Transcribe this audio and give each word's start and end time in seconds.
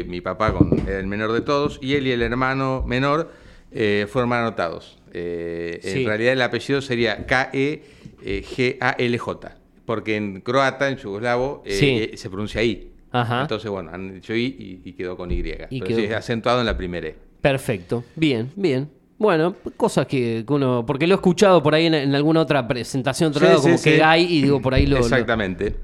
Eh, 0.00 0.04
mi 0.04 0.20
papá 0.20 0.52
con, 0.52 0.78
era 0.88 0.98
el 0.98 1.06
menor 1.06 1.32
de 1.32 1.40
todos 1.40 1.78
y 1.82 1.94
él 1.94 2.06
y 2.06 2.12
el 2.12 2.22
hermano 2.22 2.84
menor 2.86 3.30
eh, 3.72 4.06
fueron 4.08 4.28
mal 4.28 4.40
anotados. 4.42 4.98
Eh, 5.12 5.80
Sí. 5.82 6.00
En 6.02 6.06
realidad 6.06 6.32
el 6.34 6.42
apellido 6.42 6.80
sería 6.80 7.26
K-E-G-A-L-J, 7.26 9.56
porque 9.84 10.16
en 10.16 10.40
croata, 10.40 10.88
en 10.88 10.96
yugoslavo, 10.96 11.62
eh, 11.64 11.72
Sí. 11.72 12.10
se 12.16 12.30
pronuncia 12.30 12.62
I. 12.62 12.90
Ajá. 13.12 13.42
Entonces, 13.42 13.70
bueno, 13.70 13.90
han 13.92 14.14
dicho 14.14 14.34
I 14.34 14.80
y, 14.84 14.88
y 14.88 14.92
quedó 14.92 15.16
con 15.16 15.30
Y. 15.30 15.42
Pero 15.42 15.68
quedó 15.68 15.98
sí, 15.98 16.06
acentuado 16.12 16.60
en 16.60 16.66
la 16.66 16.76
primera 16.76 17.08
E. 17.08 17.14
Perfecto. 17.40 18.04
Bien, 18.14 18.50
bien. 18.56 18.90
Bueno, 19.18 19.54
cosas 19.76 20.06
que, 20.06 20.44
que 20.46 20.52
uno. 20.52 20.84
Porque 20.86 21.06
lo 21.06 21.14
he 21.14 21.16
escuchado 21.16 21.62
por 21.62 21.74
ahí 21.74 21.86
en, 21.86 21.94
en 21.94 22.14
alguna 22.14 22.42
otra 22.42 22.66
presentación, 22.68 23.30
otro 23.30 23.46
lado, 23.46 23.62
como 23.62 23.80
que 23.80 24.02
hay, 24.02 24.24
y 24.24 24.42
digo, 24.42 24.60
por 24.60 24.74
ahí 24.74 24.86
lo. 24.86 24.98
Exactamente. 24.98 25.74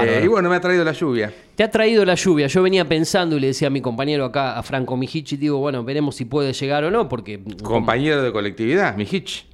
Eh, 0.00 0.22
y 0.24 0.26
bueno, 0.26 0.48
me 0.48 0.56
ha 0.56 0.60
traído 0.60 0.84
la 0.84 0.92
lluvia. 0.92 1.32
Te 1.54 1.62
ha 1.62 1.70
traído 1.70 2.04
la 2.04 2.14
lluvia. 2.14 2.46
Yo 2.46 2.62
venía 2.62 2.88
pensando 2.88 3.36
y 3.36 3.40
le 3.40 3.48
decía 3.48 3.68
a 3.68 3.70
mi 3.70 3.82
compañero 3.82 4.24
acá, 4.24 4.56
a 4.58 4.62
Franco 4.62 4.96
Mijichi, 4.96 5.36
digo, 5.36 5.58
bueno, 5.58 5.84
veremos 5.84 6.16
si 6.16 6.24
puede 6.24 6.52
llegar 6.54 6.84
o 6.84 6.90
no, 6.90 7.08
porque. 7.08 7.40
Compañero 7.62 8.22
de 8.22 8.32
colectividad, 8.32 8.96
Mijich. 8.96 9.46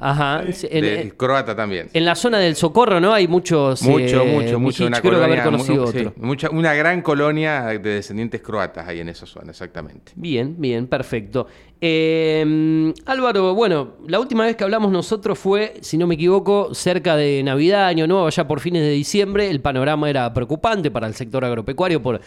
Ajá. 0.00 0.42
En, 0.70 0.82
de 0.84 1.12
croata 1.16 1.54
también. 1.54 1.88
en 1.92 2.04
la 2.04 2.14
zona 2.14 2.38
del 2.38 2.56
Socorro, 2.56 3.00
¿no? 3.00 3.12
Hay 3.12 3.28
muchos. 3.28 3.82
Mucho, 3.82 4.22
eh, 4.22 4.32
mucho, 4.32 4.58
mucho. 4.58 4.86
Una 4.86 5.00
creo 5.00 5.18
que 5.18 5.24
haber 5.24 5.42
conocido 5.42 5.84
mu- 5.86 5.92
sí, 5.92 5.98
otro. 5.98 6.12
mucha, 6.16 6.50
una 6.50 6.74
gran 6.74 7.02
colonia 7.02 7.62
de 7.66 7.78
descendientes 7.78 8.40
croatas 8.40 8.88
ahí 8.88 9.00
en 9.00 9.08
esa 9.10 9.26
zona, 9.26 9.50
exactamente. 9.50 10.12
Bien, 10.16 10.54
bien, 10.58 10.86
perfecto. 10.86 11.46
Eh, 11.82 12.92
Álvaro, 13.06 13.54
bueno, 13.54 13.94
la 14.06 14.20
última 14.20 14.44
vez 14.44 14.56
que 14.56 14.64
hablamos 14.64 14.90
nosotros 14.92 15.38
fue, 15.38 15.74
si 15.80 15.96
no 15.98 16.06
me 16.06 16.14
equivoco, 16.14 16.74
cerca 16.74 17.16
de 17.16 17.42
Navidad, 17.42 17.86
Año 17.86 18.06
Nuevo, 18.06 18.28
ya 18.30 18.46
por 18.46 18.60
fines 18.60 18.82
de 18.82 18.90
diciembre. 18.90 19.50
El 19.50 19.60
panorama 19.60 20.08
era 20.08 20.32
preocupante 20.32 20.90
para 20.90 21.06
el 21.06 21.14
sector 21.14 21.44
agropecuario 21.44 22.02
por, 22.02 22.20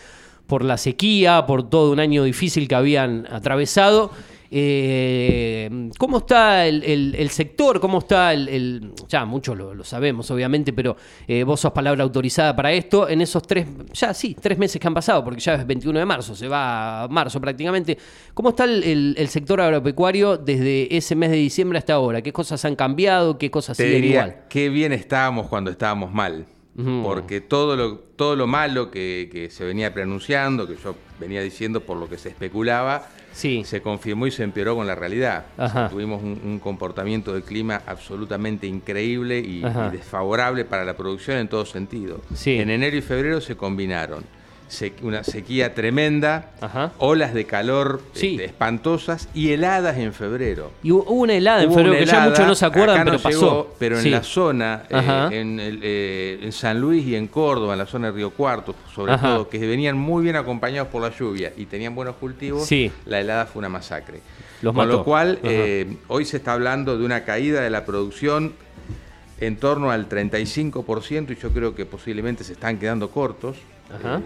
por 0.48 0.64
la 0.64 0.78
sequía, 0.78 1.45
por 1.45 1.70
todo 1.70 1.92
un 1.92 2.00
año 2.00 2.23
difícil 2.23 2.67
que 2.67 2.76
habían 2.76 3.28
atravesado. 3.31 4.12
Eh, 4.56 5.90
¿Cómo 5.98 6.20
está 6.20 6.66
el, 6.68 6.84
el- 6.84 7.16
el 7.18 7.30
sector? 7.30 7.80
¿Cómo 7.80 8.00
está 8.00 8.34
el... 8.34 8.48
el- 8.50 8.92
ya, 9.08 9.26
muchos 9.26 9.58
lo, 9.58 9.73
lo 9.73 9.84
sabemos, 9.84 10.30
obviamente, 10.32 10.73
pero 10.73 10.95
eh, 11.28 11.44
vos 11.44 11.60
sos 11.60 11.72
palabra 11.72 12.04
autorizada 12.04 12.56
para 12.56 12.72
esto. 12.72 13.08
En 13.10 13.22
esos 13.22 13.44
tres, 13.44 13.68
ya 13.94 14.14
sí, 14.14 14.36
tres 14.40 14.58
meses 14.58 14.80
que 14.80 14.88
han 14.88 14.94
pasado, 14.94 15.23
porque 15.23 15.40
ya 15.40 15.56
es 15.56 15.66
21 15.66 16.00
de 16.00 16.06
marzo, 16.06 16.36
se 16.36 16.48
va 16.48 17.04
a 17.04 17.08
marzo 17.08 17.40
prácticamente. 17.42 17.98
¿Cómo 18.34 18.50
está 18.50 18.66
el, 18.66 19.16
sector 19.30 19.62
agropecuario 19.62 20.38
desde 20.38 20.95
ese 20.95 21.16
mes 21.16 21.32
de 21.32 21.38
diciembre 21.38 21.80
hasta 21.80 21.94
ahora? 21.94 22.22
¿Qué 22.22 22.32
cosas 22.34 22.64
han 22.66 22.76
cambiado? 22.76 23.38
¿Qué 23.38 23.50
cosas 23.50 23.78
Te 23.78 23.84
siguen 23.86 24.02
diría, 24.02 24.22
igual? 24.28 24.44
qué 24.50 24.70
bien 24.70 24.94
estábamos 24.94 25.48
cuando 25.48 25.72
estábamos 25.72 26.14
mal. 26.14 26.45
Porque 27.04 27.40
todo 27.40 27.76
lo, 27.76 28.00
todo 28.00 28.36
lo 28.36 28.48
malo 28.48 28.90
que, 28.90 29.30
que 29.32 29.52
se 29.52 29.64
venía 29.64 29.94
preanunciando, 29.94 30.67
que 30.67 30.76
yo 30.84 30.95
venía 31.20 31.40
diciendo 31.44 31.82
por 31.82 31.98
lo 31.98 32.10
que 32.10 32.17
se 32.17 32.30
especulaba, 32.30 33.08
Sí. 33.34 33.64
se 33.66 33.81
confirmó 33.81 34.28
y 34.28 34.31
se 34.31 34.44
empeoró 34.44 34.76
con 34.76 34.88
la 34.88 34.95
realidad. 34.95 35.45
Ajá. 35.58 35.89
Tuvimos 35.89 36.22
un, 36.22 36.39
un 36.44 36.59
comportamiento 36.59 37.34
del 37.34 37.44
clima 37.44 37.81
absolutamente 37.86 38.67
increíble 38.67 39.39
y, 39.39 39.62
desfavorable 39.92 40.66
para 40.66 40.86
la 40.86 40.95
producción 40.95 41.38
en 41.38 41.48
todo 41.48 41.66
sentido. 41.66 42.22
Sí. 42.34 42.59
En 42.59 42.70
enero 42.70 42.95
y 42.95 43.02
febrero 43.02 43.42
se 43.42 43.58
combinaron 43.58 44.23
una 45.02 45.24
sequía 45.24 45.74
tremenda, 45.74 46.52
Ajá. 46.62 46.92
olas 46.98 47.34
de 47.34 47.46
calor 47.46 48.02
Sí. 48.14 48.32
este, 48.32 48.46
espantosas 48.46 49.30
y 49.34 49.52
heladas 49.52 49.98
en 49.98 50.14
febrero. 50.14 50.72
Y 50.84 50.92
hubo 50.92 51.04
una 51.12 51.34
helada 51.36 51.64
en 51.64 51.70
febrero 51.74 51.94
que 51.94 52.06
ya 52.06 52.12
helada, 52.14 52.30
muchos 52.32 52.48
no 52.48 52.56
se 52.56 52.66
acuerdan, 52.66 52.96
acá 53.02 53.04
no 53.06 53.12
pero 53.12 53.24
pasó. 53.24 53.40
llegó, 53.40 53.76
pero 53.80 53.98
en 53.98 54.04
Sí. 54.04 54.10
la 54.10 54.24
zona, 54.24 54.84
eh, 54.90 55.28
en, 55.32 55.60
el, 55.60 55.80
eh, 55.84 56.40
en 56.42 56.52
San 56.52 56.80
Luis 56.80 57.06
y 57.06 57.16
en 57.16 57.28
Córdoba, 57.28 57.74
en 57.74 57.80
la 57.80 57.86
zona 57.86 58.08
de 58.08 58.14
Río 58.14 58.32
Cuarto, 58.32 58.76
sobre 58.94 59.14
Ajá. 59.14 59.28
todo, 59.36 59.50
que 59.50 59.60
venían 59.60 59.98
muy 59.98 60.24
bien 60.24 60.36
acompañados 60.36 60.90
por 60.90 61.02
la 61.02 61.10
lluvia 61.16 61.54
y 61.56 61.66
tenían 61.66 61.96
buenos 61.96 62.16
cultivos, 62.16 62.66
Sí. 62.68 62.92
la 63.06 63.20
helada 63.20 63.46
fue 63.46 63.60
una 63.60 63.70
masacre. 63.70 64.20
Los 64.62 64.74
Con 64.74 64.86
mató. 64.86 64.98
lo 65.00 65.04
cual, 65.04 65.40
eh, 65.44 65.98
hoy 66.08 66.26
se 66.26 66.38
está 66.38 66.54
hablando 66.54 66.98
de 66.98 67.04
una 67.06 67.24
caída 67.26 67.62
de 67.62 67.70
la 67.70 67.86
producción 67.86 68.54
en 69.42 69.58
torno 69.58 69.92
al 69.92 70.08
35% 70.08 71.33
y 71.33 71.36
yo 71.36 71.50
creo 71.50 71.76
que 71.76 71.86
posiblemente 71.86 72.44
se 72.45 72.54
están 72.54 72.78
quedando 72.80 73.10
cortos. 73.10 73.58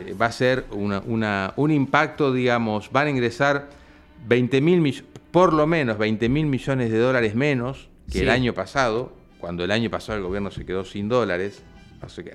Eh, 0.06 0.14
va 0.20 0.28
a 0.28 0.32
ser 0.32 0.66
una- 0.72 1.02
una- 1.06 1.54
un 1.58 1.72
impacto, 1.72 2.32
digamos, 2.32 2.92
van 2.92 3.08
a 3.08 3.10
ingresar 3.10 3.70
20 4.28 4.62
mil 4.62 5.04
por 5.32 5.54
lo 5.54 5.68
menos 5.68 5.98
20 5.98 6.30
mil 6.30 6.46
millones 6.46 6.90
de 6.92 6.98
dólares 7.00 7.36
menos 7.36 7.90
que 8.12 8.22
el 8.22 8.30
año 8.30 8.54
pasado, 8.54 9.12
cuando 9.40 9.64
el 9.64 9.72
año 9.72 9.90
pasado 9.90 10.18
el 10.18 10.24
gobierno 10.24 10.52
se 10.52 10.66
quedó 10.66 10.86
sin 10.86 11.10
dólares. 11.10 11.62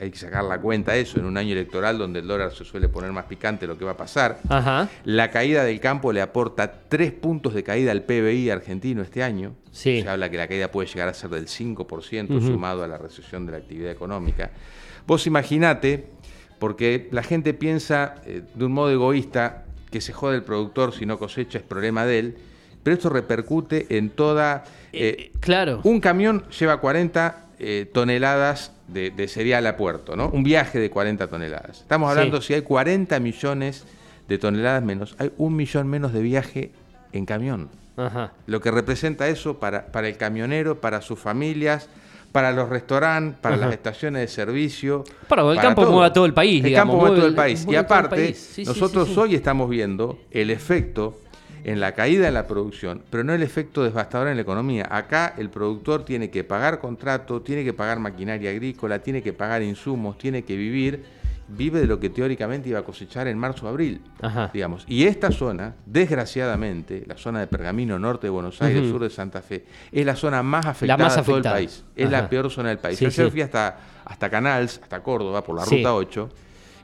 Hay 0.00 0.10
que 0.10 0.19
sacar 0.19 0.43
la 0.43 0.60
cuenta 0.60 0.93
de 0.93 1.03
eso 1.03 1.21
en 1.21 1.25
un 1.25 1.37
año 1.37 1.53
electoral 1.53 1.97
donde 1.97 2.19
el 2.19 2.27
dólar 2.27 2.53
se 2.53 2.65
suele 2.65 2.88
poner 2.88 3.12
más 3.12 3.27
picante 3.27 3.65
lo 3.69 3.78
que 3.78 3.84
va 3.84 3.93
a 3.93 3.97
pasar. 3.97 4.41
Ajá. 4.49 4.89
La 5.04 5.31
caída 5.31 5.62
del 5.62 5.78
campo 5.78 6.12
le 6.12 6.21
aporta 6.21 6.81
tres 6.89 7.12
puntos 7.12 7.54
de 7.54 7.62
caída 7.62 7.93
al 7.93 8.03
PBI 8.03 8.50
argentino 8.50 9.03
este 9.03 9.22
año. 9.22 9.54
Sí. 9.71 10.03
Se 10.03 10.09
habla 10.09 10.28
que 10.31 10.37
la 10.37 10.49
caída 10.49 10.69
puede 10.72 10.89
llegar 10.89 11.09
a 11.09 11.15
ser 11.15 11.31
del 11.31 11.47
5% 11.47 12.34
Ujú. 12.39 12.47
sumado 12.49 12.83
a 12.83 12.89
la 12.89 12.99
recesión 12.99 13.47
de 13.47 13.53
la 13.53 13.59
actividad 13.59 13.93
económica. 13.93 14.50
Vos 15.06 15.28
imaginate, 15.28 16.06
porque 16.62 17.09
la 17.11 17.25
gente 17.25 17.55
piensa 17.55 18.15
eh, 18.25 18.43
de 18.55 18.65
un 18.65 18.71
modo 18.71 18.89
egoísta 18.93 19.65
que 19.91 20.00
se 20.00 20.12
jode 20.12 20.37
el 20.37 20.45
productor 20.45 20.95
si 20.95 21.06
no 21.06 21.19
cosecha 21.19 21.59
es 21.59 21.65
problema 21.65 22.06
de 22.06 22.19
él, 22.21 22.37
pero 22.84 22.95
esto 22.95 23.09
repercute 23.09 23.97
en 23.99 24.11
toda... 24.11 24.62
eh, 24.93 25.17
Eh, 25.19 25.33
claro. 25.41 25.81
un 25.83 25.99
camión 25.99 26.45
lleva 26.56 26.77
40 26.78 27.47
eh, 27.59 27.91
toneladas 27.93 28.71
de, 28.87 29.11
de 29.11 29.27
cereal 29.27 29.67
a 29.67 29.77
puerto, 29.77 30.15
¿no? 30.15 30.28
Un 30.28 30.45
viaje 30.45 30.78
de 30.78 30.89
40 30.89 31.27
toneladas. 31.27 31.81
Estamos 31.81 32.12
Sí. 32.12 32.19
hablando, 32.19 32.41
si 32.41 32.55
hay 32.55 32.62
40 32.62 33.19
millones 33.19 33.84
de 34.28 34.39
toneladas 34.39 34.84
menos, 34.84 35.17
hay 35.19 35.33
un 35.39 35.56
millón 35.56 35.89
menos 35.89 36.12
de 36.12 36.22
viaje 36.22 36.71
en 37.12 37.27
camión. 37.27 37.71
Ajá. 37.97 38.34
Lo 38.47 38.61
que 38.61 38.71
representa 38.71 39.27
eso 39.27 39.59
para, 39.59 39.87
para 39.87 40.06
el 40.06 40.17
camionero, 40.17 40.81
para 40.81 41.01
sus 41.03 41.19
familias, 41.19 41.89
para 42.32 42.50
los 42.50 42.69
restaurantes, 42.69 43.38
para 43.41 43.56
Ajá. 43.56 43.66
las 43.66 43.75
estaciones 43.75 44.22
de 44.22 44.28
servicio. 44.28 45.04
Para 45.28 45.43
el 45.53 45.59
campo 45.60 45.82
mueva 45.82 46.06
a 46.06 46.12
todo 46.12 46.25
el 46.25 46.32
país, 46.34 46.56
El 46.65 46.70
digamos, 46.70 46.94
campo 46.94 47.00
mueve 47.00 47.10
mueve 47.10 47.20
todo 47.20 47.28
el- 47.28 47.34
país. 47.37 47.62
Y 47.62 47.66
mueve 47.66 47.78
aparte, 47.81 48.16
país. 48.16 48.38
Sí, 48.38 48.65
sí, 48.65 48.65
nosotros 48.65 49.09
sí, 49.09 49.15
sí. 49.15 49.20
hoy 49.20 49.34
estamos 49.34 49.69
viendo 49.69 50.19
el 50.31 50.50
efecto 50.50 51.19
en 51.65 51.78
la 51.78 51.92
caída 51.92 52.25
de 52.25 52.32
la 52.32 52.47
producción, 52.48 53.03
pero 53.10 53.22
no 53.22 53.32
el 53.34 53.42
efecto 53.42 53.84
devastador 53.84 54.28
en 54.28 54.37
la 54.37 54.42
economía. 54.42 54.88
Acá 54.91 55.34
el 55.38 55.48
productor 55.50 56.04
tiene 56.04 56.28
que 56.31 56.42
pagar 56.42 56.81
contrato, 56.81 57.41
tiene 57.42 57.62
que 57.65 57.72
pagar 57.72 58.00
maquinaria 58.00 58.50
agrícola, 58.50 58.98
tiene 59.00 59.22
que 59.22 59.32
pagar 59.32 59.62
insumos, 59.62 60.19
tiene 60.19 60.42
que 60.42 60.56
vivir, 60.56 61.04
vive 61.57 61.81
de 61.81 61.87
lo 61.87 62.01
que 62.01 62.11
teóricamente 62.11 62.69
iba 62.69 62.79
a 62.79 62.83
cosechar 62.83 63.29
en 63.29 63.39
marzo 63.39 63.67
o 63.67 63.69
abril, 63.69 64.01
Ajá. 64.21 64.51
digamos. 64.53 64.85
Y 64.89 65.05
esta 65.05 65.31
zona, 65.31 65.75
desgraciadamente, 65.87 67.05
la 67.07 67.17
zona 67.17 67.41
de 67.41 67.47
Pergamino, 67.47 67.99
norte 67.99 68.27
de 68.27 68.31
Buenos 68.31 68.61
Aires, 68.63 68.83
Ujú. 68.83 68.91
sur 68.93 69.03
de 69.03 69.11
Santa 69.11 69.43
Fe, 69.43 69.65
es 69.91 70.07
la 70.07 70.17
zona 70.17 70.43
más 70.43 70.67
afectada 70.67 71.05
más 71.05 71.17
de 71.17 71.23
todo 71.23 71.37
el 71.37 71.43
país. 71.43 71.85
Es 71.97 72.07
Ajá. 72.07 72.23
la 72.23 72.29
peor 72.29 72.51
zona 72.51 72.71
del 72.71 72.79
país. 72.79 72.99
Sí, 72.99 73.07
Ayer 73.07 73.27
sí. 73.27 73.31
fui 73.31 73.41
hasta, 73.43 73.77
hasta 74.05 74.31
Canals, 74.31 74.81
hasta 74.83 75.03
Córdoba, 75.03 75.43
por 75.45 75.57
la 75.57 75.65
Sí. 75.65 75.77
ruta 75.79 75.95
8, 75.95 76.29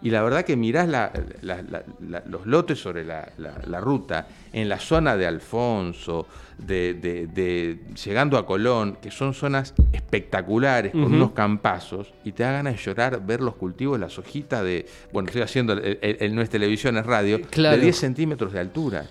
y 0.02 0.10
la 0.10 0.22
verdad 0.22 0.44
que 0.44 0.56
mirás 0.56 0.88
la- 0.88 1.12
la- 1.42 1.62
la- 1.62 1.82
la- 2.08 2.22
los 2.26 2.46
lotes 2.46 2.78
sobre 2.80 3.04
la, 3.04 3.32
ruta, 3.80 4.28
en 4.52 4.68
la 4.68 4.78
zona 4.78 5.16
de 5.16 5.26
Alfonso, 5.26 6.26
de, 6.58 6.94
de- 6.94 7.26
de- 7.26 7.78
llegando 8.04 8.38
a 8.38 8.46
Colón, 8.46 8.98
que 9.02 9.10
son 9.10 9.34
zonas 9.34 9.74
espectaculares, 9.92 10.92
con 10.92 11.04
unos 11.14 11.32
campazos, 11.32 12.12
y 12.24 12.32
te 12.32 12.42
da 12.42 12.52
ganas 12.52 12.76
de 12.76 12.82
llorar 12.82 13.24
ver 13.24 13.40
los 13.40 13.54
cultivos, 13.56 13.98
las 13.98 14.18
hojitas 14.18 14.62
de, 14.64 14.86
bueno, 15.12 15.26
estoy 15.28 15.42
haciendo, 15.42 15.72
el, 15.74 15.98
el- 16.00 16.16
el- 16.20 16.34
no 16.34 16.42
es 16.42 16.50
televisión, 16.50 16.96
es 16.96 17.06
radio, 17.06 17.40
Claro. 17.50 17.76
de 17.76 17.82
10 17.82 17.96
centímetros 17.96 18.52
de 18.52 18.60
altura, 18.60 19.06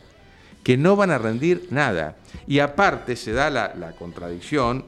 que 0.64 0.76
no 0.78 0.96
van 0.96 1.12
a 1.12 1.18
rendir 1.18 1.68
nada. 1.70 2.18
Y 2.48 2.60
aparte 2.60 3.16
se 3.16 3.32
da 3.32 3.50
la, 3.50 3.74
la 3.76 3.92
contradicción, 3.92 4.86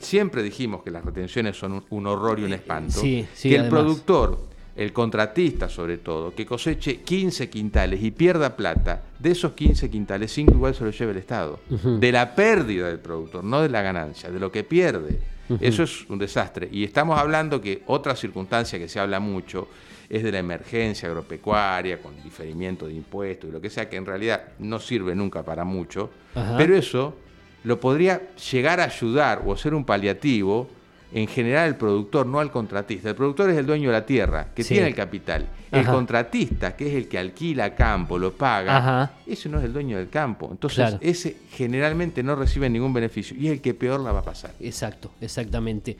siempre 0.00 0.42
dijimos 0.42 0.82
que 0.82 0.90
las 0.90 1.04
retenciones 1.04 1.56
son 1.58 1.72
un, 1.72 1.84
un 1.90 2.06
horror 2.06 2.38
y 2.38 2.44
un 2.44 2.52
espanto, 2.52 3.00
Sí, 3.00 3.26
sí, 3.34 3.48
que 3.48 3.56
el 3.56 3.68
productor, 3.68 4.38
el 4.76 4.92
contratista 4.92 5.68
sobre 5.68 5.98
todo, 5.98 6.34
que 6.34 6.44
coseche 6.44 6.98
15 6.98 7.48
quintales 7.48 8.02
y 8.02 8.10
pierda 8.10 8.56
plata, 8.56 9.02
de 9.18 9.30
esos 9.30 9.52
15 9.52 9.90
quintales, 9.90 10.32
5 10.32 10.52
igual 10.52 10.74
se 10.74 10.84
lo 10.84 10.90
lleva 10.90 11.12
el 11.12 11.18
Estado. 11.18 11.60
De 11.68 12.12
la 12.12 12.34
pérdida 12.34 12.88
del 12.88 13.00
productor, 13.00 13.42
no 13.42 13.62
de 13.62 13.70
la 13.70 13.82
ganancia, 13.82 14.30
de 14.30 14.38
lo 14.38 14.52
que 14.52 14.64
pierde. 14.64 15.20
Eso 15.60 15.84
es 15.84 16.08
un 16.10 16.18
desastre. 16.18 16.68
Y 16.70 16.84
estamos 16.84 17.18
hablando 17.18 17.60
que 17.60 17.82
otra 17.86 18.14
circunstancia 18.16 18.78
que 18.78 18.88
se 18.88 19.00
habla 19.00 19.20
mucho 19.20 19.68
es 20.08 20.22
de 20.22 20.30
la 20.30 20.38
emergencia 20.38 21.08
agropecuaria, 21.08 22.00
con 22.00 22.22
diferimiento 22.22 22.86
de 22.86 22.94
impuestos 22.94 23.48
y 23.48 23.52
lo 23.52 23.60
que 23.60 23.70
sea, 23.70 23.88
que 23.88 23.96
en 23.96 24.06
realidad 24.06 24.42
no 24.58 24.78
sirve 24.78 25.14
nunca 25.14 25.42
para 25.42 25.64
mucho. 25.64 26.10
Ajá. 26.34 26.56
Pero 26.58 26.76
eso 26.76 27.16
lo 27.64 27.80
podría 27.80 28.34
llegar 28.52 28.80
a 28.80 28.84
ayudar 28.84 29.42
o 29.46 29.56
ser 29.56 29.74
un 29.74 29.84
paliativo 29.84 30.68
en 31.12 31.26
general 31.28 31.68
el 31.68 31.76
productor, 31.76 32.26
no 32.26 32.40
al 32.40 32.50
contratista. 32.50 33.08
El 33.08 33.14
productor 33.14 33.50
es 33.50 33.56
el 33.56 33.64
dueño 33.66 33.88
de 33.90 33.92
la 33.92 34.04
tierra, 34.06 34.48
que 34.54 34.62
Sí. 34.62 34.74
tiene 34.74 34.88
el 34.88 34.94
capital. 34.94 35.46
El 35.72 35.80
Ajá. 35.80 35.92
contratista, 35.92 36.76
que 36.76 36.88
es 36.88 36.94
el 36.94 37.08
que 37.08 37.18
alquila 37.18 37.74
campo, 37.74 38.18
lo 38.18 38.32
paga, 38.32 38.76
Ajá. 38.76 39.12
ese 39.26 39.48
no 39.48 39.58
es 39.58 39.64
el 39.64 39.72
dueño 39.72 39.96
del 39.98 40.08
campo. 40.08 40.48
Entonces, 40.50 40.76
Claro. 40.78 40.98
ese 41.00 41.36
generalmente 41.52 42.22
no 42.22 42.34
recibe 42.36 42.68
ningún 42.70 42.92
beneficio 42.92 43.36
y 43.38 43.46
es 43.46 43.52
el 43.54 43.60
que 43.60 43.74
peor 43.74 44.00
la 44.00 44.12
va 44.12 44.20
a 44.20 44.24
pasar. 44.24 44.52
Exacto, 44.60 45.10
exactamente. 45.20 45.96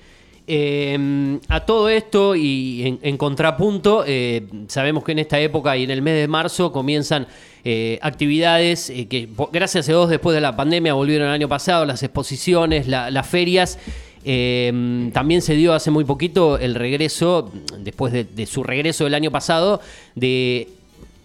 Eh, 0.48 1.38
a 1.48 1.60
todo 1.66 1.88
esto 1.88 2.36
y 2.36 2.86
en, 2.86 2.98
en 3.02 3.16
contrapunto, 3.16 4.04
eh, 4.06 4.46
sabemos 4.68 5.02
que 5.02 5.10
en 5.12 5.18
esta 5.18 5.40
época 5.40 5.76
y 5.76 5.82
en 5.82 5.90
el 5.90 6.02
mes 6.02 6.14
de 6.14 6.28
marzo 6.28 6.70
comienzan 6.70 7.26
eh, 7.64 7.98
actividades 8.00 8.90
eh, 8.90 9.08
que 9.08 9.28
gracias 9.52 9.88
a 9.88 9.92
Dios 9.92 10.08
después 10.08 10.34
de 10.36 10.40
la 10.40 10.54
pandemia 10.54 10.94
volvieron 10.94 11.26
el 11.26 11.34
año 11.34 11.48
pasado, 11.48 11.84
las 11.84 12.02
exposiciones, 12.04 12.86
la- 12.86 13.10
las 13.10 13.26
ferias. 13.26 13.78
Eh, 14.28 15.10
también 15.12 15.40
se 15.40 15.54
dio 15.54 15.72
hace 15.72 15.90
muy 15.92 16.04
poquito 16.04 16.58
el 16.58 16.74
regreso, 16.74 17.50
después 17.78 18.12
de, 18.12 18.24
de 18.24 18.44
su 18.46 18.64
regreso 18.64 19.04
del 19.04 19.14
año 19.14 19.30
pasado, 19.30 19.80
de... 20.16 20.68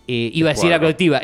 eh, 0.08 0.30
iba 0.34 0.52
a 0.52 0.54
decir 0.54 0.70
la 0.70 0.80
colectiva, 0.80 1.18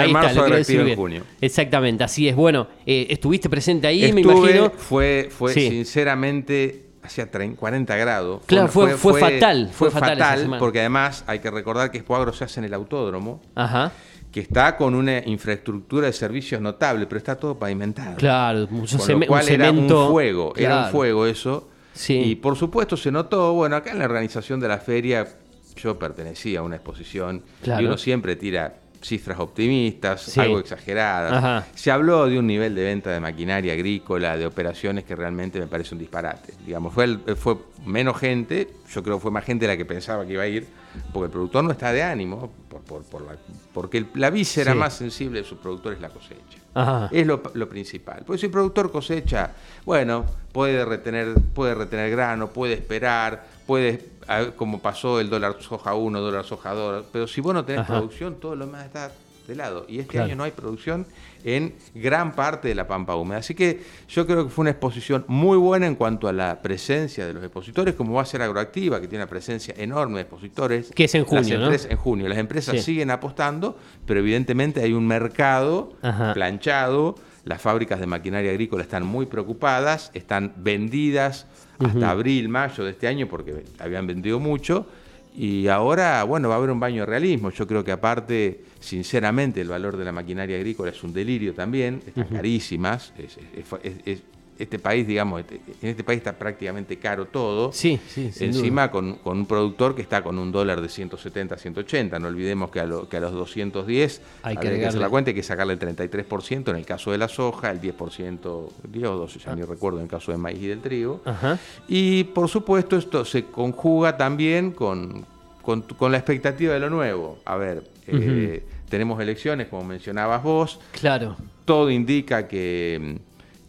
Ahí 0.00 0.06
está, 0.06 0.12
marzo, 0.22 0.34
lo 0.36 0.42
Agroactiva 0.44 0.56
decir 0.56 0.80
en 0.92 0.96
junio. 0.96 1.22
Exactamente, 1.42 2.04
así 2.04 2.26
es. 2.28 2.34
Bueno, 2.34 2.68
eh, 2.86 3.06
estuviste 3.10 3.50
presente 3.50 3.86
ahí, 3.86 4.12
me 4.14 4.22
imagino. 4.22 4.70
Fue, 4.70 5.28
fue 5.30 5.52
Sí. 5.52 5.68
sinceramente, 5.68 6.84
hacía 7.02 7.30
30, 7.30 7.58
40 7.60 7.96
grados. 7.96 8.40
Claro, 8.46 8.68
fue- 8.68 8.96
fue 8.96 9.20
fatal, 9.20 9.68
Fue, 9.72 9.90
fue 9.90 10.00
fatal 10.00 10.16
esa 10.16 10.24
fatal, 10.24 10.40
semana. 10.40 10.58
porque 10.58 10.80
además 10.80 11.22
hay 11.26 11.40
que 11.40 11.50
recordar 11.50 11.90
que 11.90 11.98
Espoagro 11.98 12.32
se 12.32 12.44
hace 12.44 12.60
en 12.60 12.64
el 12.64 12.72
autódromo, 12.74 13.42
Ajá. 13.54 13.92
Que 14.34 14.40
está 14.40 14.76
con 14.76 14.96
una 14.96 15.20
infraestructura 15.26 16.08
de 16.08 16.12
servicios 16.12 16.60
notable, 16.60 17.06
pero 17.06 17.18
está 17.18 17.36
todo 17.36 17.56
pavimentado. 17.56 18.16
Claro, 18.16 18.66
mucho 18.68 18.98
Con 18.98 19.20
lo 19.20 19.26
cual 19.28 19.44
un 19.46 19.52
era 19.52 19.70
un 19.70 19.88
fuego, 20.10 20.52
era 20.56 20.86
un 20.86 20.90
fuego 20.90 21.24
eso. 21.24 21.68
Sí. 21.92 22.14
Y 22.14 22.34
por 22.34 22.56
supuesto 22.56 22.96
se 22.96 23.12
notó, 23.12 23.52
bueno, 23.52 23.76
acá 23.76 23.92
en 23.92 24.00
la 24.00 24.06
organización 24.06 24.58
de 24.58 24.66
la 24.66 24.78
feria 24.78 25.28
yo 25.76 25.96
pertenecía 26.00 26.58
a 26.58 26.62
una 26.62 26.74
exposición 26.74 27.44
Claro. 27.62 27.82
y 27.82 27.86
uno 27.86 27.96
siempre 27.96 28.34
tira 28.34 28.74
cifras 29.04 29.38
optimistas, 29.38 30.22
Sí. 30.22 30.40
algo 30.40 30.58
exageradas. 30.58 31.32
Ajá. 31.32 31.66
Se 31.74 31.90
habló 31.90 32.26
de 32.26 32.38
un 32.38 32.46
nivel 32.46 32.74
de 32.74 32.84
venta 32.84 33.10
de 33.12 33.20
maquinaria 33.20 33.72
agrícola, 33.74 34.36
de 34.36 34.46
operaciones 34.46 35.04
que 35.04 35.14
realmente 35.14 35.60
me 35.60 35.66
parece 35.66 35.94
un 35.94 35.98
disparate. 35.98 36.54
Digamos, 36.66 36.94
fue, 36.94 37.04
el- 37.04 37.20
fue 37.36 37.56
menos 37.84 38.16
gente, 38.18 38.68
yo 38.92 39.02
creo 39.02 39.16
que 39.16 39.22
fue 39.22 39.30
más 39.30 39.44
gente 39.44 39.66
la 39.66 39.76
que 39.76 39.84
pensaba 39.84 40.26
que 40.26 40.32
iba 40.32 40.42
a 40.42 40.46
ir, 40.48 40.66
porque 41.12 41.26
el 41.26 41.30
productor 41.32 41.64
no 41.64 41.70
está 41.72 41.92
de 41.92 42.02
ánimo, 42.02 42.50
por, 42.68 42.80
por- 42.80 43.02
por 43.04 43.22
la- 43.22 43.36
porque 43.72 43.98
el- 43.98 44.06
la 44.14 44.30
víscera 44.30 44.72
Sí. 44.72 44.78
más 44.78 44.94
sensible 44.94 45.40
de 45.42 45.44
su 45.46 45.56
productor 45.58 45.92
es 45.92 46.00
la 46.00 46.08
cosecha. 46.08 46.58
Ajá. 46.74 47.08
Es 47.12 47.26
lo, 47.26 47.42
lo 47.54 47.68
principal. 47.68 48.22
Pues 48.26 48.40
si 48.40 48.46
el 48.46 48.52
productor 48.52 48.90
cosecha, 48.90 49.52
bueno, 49.84 50.24
puede 50.52 50.84
retener, 50.84 51.34
puede 51.54 51.74
retener 51.74 52.10
grano, 52.10 52.48
puede 52.48 52.74
esperar, 52.74 53.44
puede, 53.66 54.04
a 54.26 54.40
ver, 54.40 54.54
como 54.54 54.80
pasó 54.80 55.20
el 55.20 55.30
dólar 55.30 55.56
soja 55.60 55.94
1, 55.94 56.20
dólar 56.20 56.44
soja 56.44 56.72
2, 56.74 57.06
pero 57.12 57.26
si 57.26 57.40
vos 57.40 57.54
no 57.54 57.64
tenés 57.64 57.82
Ajá. 57.82 57.94
producción, 57.94 58.36
todo 58.36 58.56
lo 58.56 58.66
demás 58.66 58.86
está 58.86 59.10
de 59.46 59.54
lado. 59.54 59.84
Y 59.88 59.98
este 59.98 60.12
Claro. 60.12 60.26
año 60.26 60.36
no 60.36 60.44
hay 60.44 60.50
producción 60.52 61.06
en 61.44 61.74
gran 61.94 62.32
parte 62.34 62.68
de 62.68 62.74
la 62.74 62.86
pampa 62.88 63.14
húmeda. 63.16 63.38
Así 63.38 63.54
que 63.54 63.82
yo 64.08 64.26
creo 64.26 64.44
que 64.44 64.50
fue 64.50 64.62
una 64.62 64.70
exposición 64.70 65.24
muy 65.28 65.58
buena 65.58 65.86
en 65.86 65.94
cuanto 65.94 66.26
a 66.28 66.32
la 66.32 66.62
presencia 66.62 67.26
de 67.26 67.34
los 67.34 67.42
expositores, 67.44 67.94
como 67.94 68.14
va 68.14 68.22
a 68.22 68.26
ser 68.26 68.40
Agroactiva, 68.42 69.00
que 69.00 69.08
tiene 69.08 69.22
una 69.24 69.30
presencia 69.30 69.74
enorme 69.76 70.16
de 70.16 70.20
expositores. 70.22 70.90
Que 70.94 71.04
es 71.04 71.14
en 71.14 71.22
Las 71.22 71.30
junio, 71.30 71.58
¿no? 71.58 71.64
empresas- 71.66 71.90
En 71.90 71.96
junio. 71.98 72.28
Las 72.28 72.38
empresas 72.38 72.76
Sí. 72.76 72.82
siguen 72.82 73.10
apostando, 73.10 73.76
pero 74.06 74.20
evidentemente 74.20 74.80
hay 74.82 74.92
un 74.92 75.06
mercado 75.06 75.92
Ajá. 76.02 76.32
planchado. 76.32 77.14
Las 77.44 77.60
fábricas 77.60 78.00
de 78.00 78.06
maquinaria 78.06 78.50
agrícola 78.50 78.82
están 78.82 79.04
muy 79.04 79.26
preocupadas, 79.26 80.10
están 80.14 80.54
vendidas 80.56 81.46
hasta 81.78 82.10
abril, 82.10 82.48
mayo 82.48 82.84
de 82.84 82.92
este 82.92 83.06
año 83.06 83.28
porque 83.28 83.64
habían 83.78 84.06
vendido 84.06 84.40
mucho. 84.40 84.86
Y 85.36 85.66
ahora, 85.68 86.22
bueno, 86.24 86.48
va 86.48 86.54
a 86.54 86.58
haber 86.58 86.70
un 86.70 86.78
baño 86.78 87.00
de 87.02 87.06
realismo. 87.06 87.50
Yo 87.50 87.66
creo 87.66 87.82
que 87.82 87.90
aparte, 87.92 88.60
sinceramente, 88.78 89.60
el 89.60 89.68
valor 89.68 89.96
de 89.96 90.04
la 90.04 90.12
maquinaria 90.12 90.56
agrícola 90.56 90.90
es 90.92 91.02
un 91.02 91.12
delirio 91.12 91.54
también. 91.54 92.00
Están 92.06 92.24
carísimas. 92.28 93.12
Es- 93.18 93.36
es- 93.56 93.66
es- 93.82 93.96
es- 94.06 94.22
este 94.58 94.78
país, 94.78 95.06
digamos, 95.06 95.40
este- 95.40 95.60
en 95.82 95.88
este 95.88 96.04
país 96.04 96.18
está 96.18 96.32
prácticamente 96.32 96.96
caro 96.98 97.26
todo. 97.26 97.72
Sí, 97.72 97.98
sí. 98.08 98.30
Encima 98.40 98.90
con, 98.90 99.16
con 99.16 99.38
un 99.38 99.46
productor 99.46 99.94
que 99.96 100.02
está 100.02 100.22
con 100.22 100.38
un 100.38 100.52
dólar 100.52 100.80
de 100.80 100.88
170 100.88 101.54
a 101.56 101.58
180. 101.58 102.18
No 102.18 102.28
olvidemos 102.28 102.70
que 102.70 102.80
a, 102.80 102.84
lo- 102.86 103.08
que 103.08 103.16
a 103.16 103.20
los 103.20 103.32
210 103.32 104.20
Hay 104.42 104.56
que 104.56 104.70
que 104.70 104.86
hacer 104.86 105.00
la 105.00 105.08
cuenta, 105.08 105.30
hay 105.30 105.34
que 105.34 105.42
sacarle 105.42 105.72
el 105.72 105.78
33% 105.80 106.70
en 106.70 106.76
el 106.76 106.86
caso 106.86 107.10
de 107.10 107.18
la 107.18 107.28
soja, 107.28 107.70
el 107.70 107.80
10%, 107.80 108.68
10 108.88 109.06
o 109.08 109.16
12, 109.16 109.38
ya 109.40 109.54
ni 109.56 109.62
recuerdo 109.62 109.98
en 109.98 110.04
el 110.04 110.10
caso 110.10 110.30
de 110.32 110.38
maíz 110.38 110.62
y 110.62 110.66
del 110.68 110.80
trigo. 110.80 111.20
Ajá. 111.24 111.58
Y 111.88 112.24
por 112.24 112.48
supuesto 112.48 112.96
esto 112.96 113.24
se 113.24 113.46
conjuga 113.46 114.16
también 114.16 114.70
con, 114.70 115.24
con, 115.62 115.82
con 115.82 116.12
la 116.12 116.18
expectativa 116.18 116.74
de 116.74 116.80
lo 116.80 116.90
nuevo. 116.90 117.38
A 117.44 117.56
ver, 117.56 117.82
eh, 118.06 118.62
tenemos 118.88 119.20
elecciones, 119.20 119.66
como 119.68 119.82
mencionabas 119.84 120.42
vos, 120.42 120.78
Claro. 120.92 121.36
todo 121.64 121.90
indica 121.90 122.46
que 122.46 123.18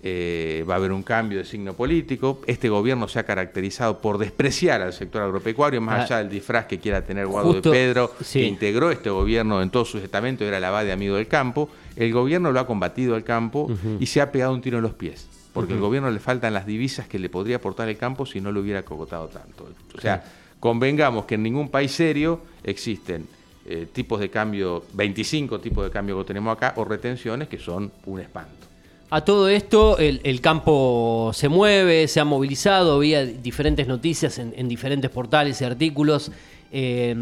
eh, 0.07 0.63
va 0.69 0.75
a 0.75 0.77
haber 0.77 0.91
un 0.91 1.01
cambio 1.01 1.39
de 1.39 1.45
signo 1.45 1.73
político. 1.73 2.39
Este 2.45 2.69
gobierno 2.69 3.07
se 3.07 3.17
ha 3.17 3.23
caracterizado 3.23 3.97
por 3.97 4.19
despreciar 4.19 4.81
al 4.83 4.93
sector 4.93 5.23
agropecuario, 5.23 5.81
más 5.81 6.01
Ah. 6.01 6.03
allá 6.03 6.17
del 6.19 6.29
disfraz 6.29 6.67
que 6.67 6.77
quiera 6.79 7.03
tener 7.03 7.25
Guado 7.25 7.53
Justo, 7.53 7.71
de 7.71 7.75
Pedro, 7.77 8.11
sí. 8.21 8.41
que 8.41 8.45
integró 8.45 8.91
este 8.91 9.09
gobierno 9.09 9.63
en 9.63 9.71
todos 9.71 9.89
sus 9.89 10.03
estamentos, 10.03 10.47
era 10.47 10.59
la 10.59 10.69
va 10.69 10.83
de 10.83 10.91
amigo 10.91 11.15
del 11.15 11.27
campo. 11.27 11.69
El 11.95 12.13
gobierno 12.13 12.51
lo 12.51 12.59
ha 12.59 12.67
combatido 12.67 13.15
al 13.15 13.23
campo 13.23 13.67
y 13.99 14.05
se 14.05 14.21
ha 14.21 14.31
pegado 14.31 14.53
un 14.53 14.61
tiro 14.61 14.77
en 14.77 14.83
los 14.83 14.93
pies. 14.93 15.27
Porque 15.53 15.73
al 15.73 15.79
gobierno 15.79 16.11
le 16.11 16.19
faltan 16.19 16.53
las 16.53 16.67
divisas 16.67 17.07
que 17.07 17.17
le 17.17 17.29
podría 17.29 17.55
aportar 17.55 17.89
el 17.89 17.97
campo 17.97 18.27
si 18.27 18.41
no 18.41 18.51
lo 18.51 18.59
hubiera 18.59 18.83
cocotado 18.83 19.27
tanto. 19.29 19.67
O 19.97 20.01
sea, 20.01 20.23
convengamos 20.59 21.25
que 21.25 21.33
en 21.35 21.41
ningún 21.43 21.69
país 21.69 21.91
serio 21.91 22.41
existen 22.63 23.25
eh, 23.67 23.87
tipos 23.91 24.19
de 24.19 24.29
cambio, 24.29 24.83
25 24.93 25.59
tipos 25.59 25.83
de 25.83 25.89
cambio 25.89 26.19
que 26.19 26.25
tenemos 26.25 26.55
acá, 26.55 26.73
o 26.75 26.85
retenciones 26.85 27.47
que 27.47 27.57
son 27.57 27.91
un 28.05 28.19
espanto. 28.19 28.67
A 29.09 29.21
todo 29.21 29.49
esto, 29.49 29.97
el, 29.99 30.19
el 30.23 30.41
campo 30.41 31.31
se 31.33 31.47
mueve, 31.47 32.07
se 32.07 32.19
ha 32.19 32.25
movilizado, 32.25 32.95
había 32.95 33.23
diferentes 33.25 33.87
noticias 33.87 34.39
en, 34.39 34.53
en 34.57 34.67
diferentes 34.67 35.11
portales 35.11 35.61
y 35.61 35.65
artículos. 35.65 36.31
Eh, 36.77 37.15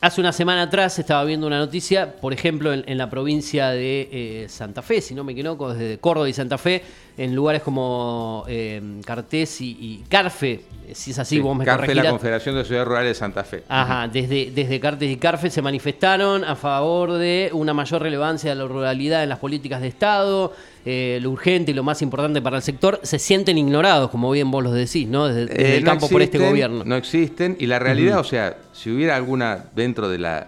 hace 0.00 0.20
una 0.20 0.32
semana 0.32 0.62
atrás 0.62 0.96
estaba 0.98 1.24
viendo 1.24 1.46
una 1.46 1.58
noticia, 1.58 2.14
por 2.20 2.32
ejemplo, 2.32 2.72
en, 2.72 2.84
en 2.86 2.98
la 2.98 3.10
provincia 3.10 3.70
de 3.70 4.08
eh, 4.12 4.46
Santa 4.48 4.82
Fe, 4.82 5.00
si 5.00 5.14
no 5.14 5.24
me 5.24 5.32
equivoco, 5.32 5.72
desde 5.72 5.98
Córdoba 5.98 6.28
y 6.28 6.34
Santa 6.34 6.58
Fe, 6.58 6.82
en 7.16 7.34
lugares 7.34 7.62
como 7.62 8.44
eh, 8.46 9.00
Cartés 9.04 9.60
y, 9.62 9.76
y 9.80 10.04
Carfe, 10.08 10.60
si 10.92 11.10
es 11.10 11.18
así, 11.18 11.36
Sí, 11.36 11.40
vos 11.40 11.56
me 11.56 11.64
CARFE, 11.64 11.94
la. 11.94 12.10
Confederación 12.10 12.54
de 12.54 12.64
Ciudades 12.64 12.86
Rurales 12.86 13.10
de 13.10 13.14
Santa 13.14 13.42
Fe. 13.42 13.64
Ajá, 13.68 14.06
desde, 14.06 14.52
desde 14.52 14.78
Cartes 14.78 15.10
y 15.10 15.16
Carfe 15.16 15.50
se 15.50 15.62
manifestaron 15.62 16.44
a 16.44 16.54
favor 16.54 17.14
de 17.14 17.50
una 17.52 17.74
mayor 17.74 18.02
relevancia 18.02 18.50
de 18.50 18.56
la 18.56 18.68
ruralidad 18.68 19.24
en 19.24 19.30
las 19.30 19.38
políticas 19.38 19.80
de 19.80 19.88
Estado, 19.88 20.52
eh, 20.84 21.18
lo 21.22 21.30
urgente 21.30 21.72
y 21.72 21.74
lo 21.74 21.82
más 21.82 22.02
importante 22.02 22.40
para 22.40 22.56
el 22.56 22.62
sector. 22.62 23.00
Se 23.02 23.18
sienten 23.18 23.58
ignorados, 23.58 24.10
como 24.10 24.30
bien 24.30 24.50
vos 24.50 24.62
los 24.64 24.72
decís, 24.72 25.06
¿no? 25.08 25.28
Desde, 25.28 25.46
desde 25.46 25.62
Eh, 25.74 25.76
el 25.78 25.84
no 25.84 25.90
campo 25.90 26.08
por 26.08 26.22
este 26.22 26.36
existen, 26.38 26.50
gobierno. 26.50 26.84
No 26.84 26.96
existen. 26.96 27.56
Y 27.58 27.66
la 27.66 27.78
realidad, 27.78 28.18
o 28.20 28.24
sea, 28.24 28.56
si 28.72 28.90
hubiera 28.90 29.16
alguna 29.16 29.64
dentro 29.74 30.08
de 30.08 30.18
la 30.18 30.46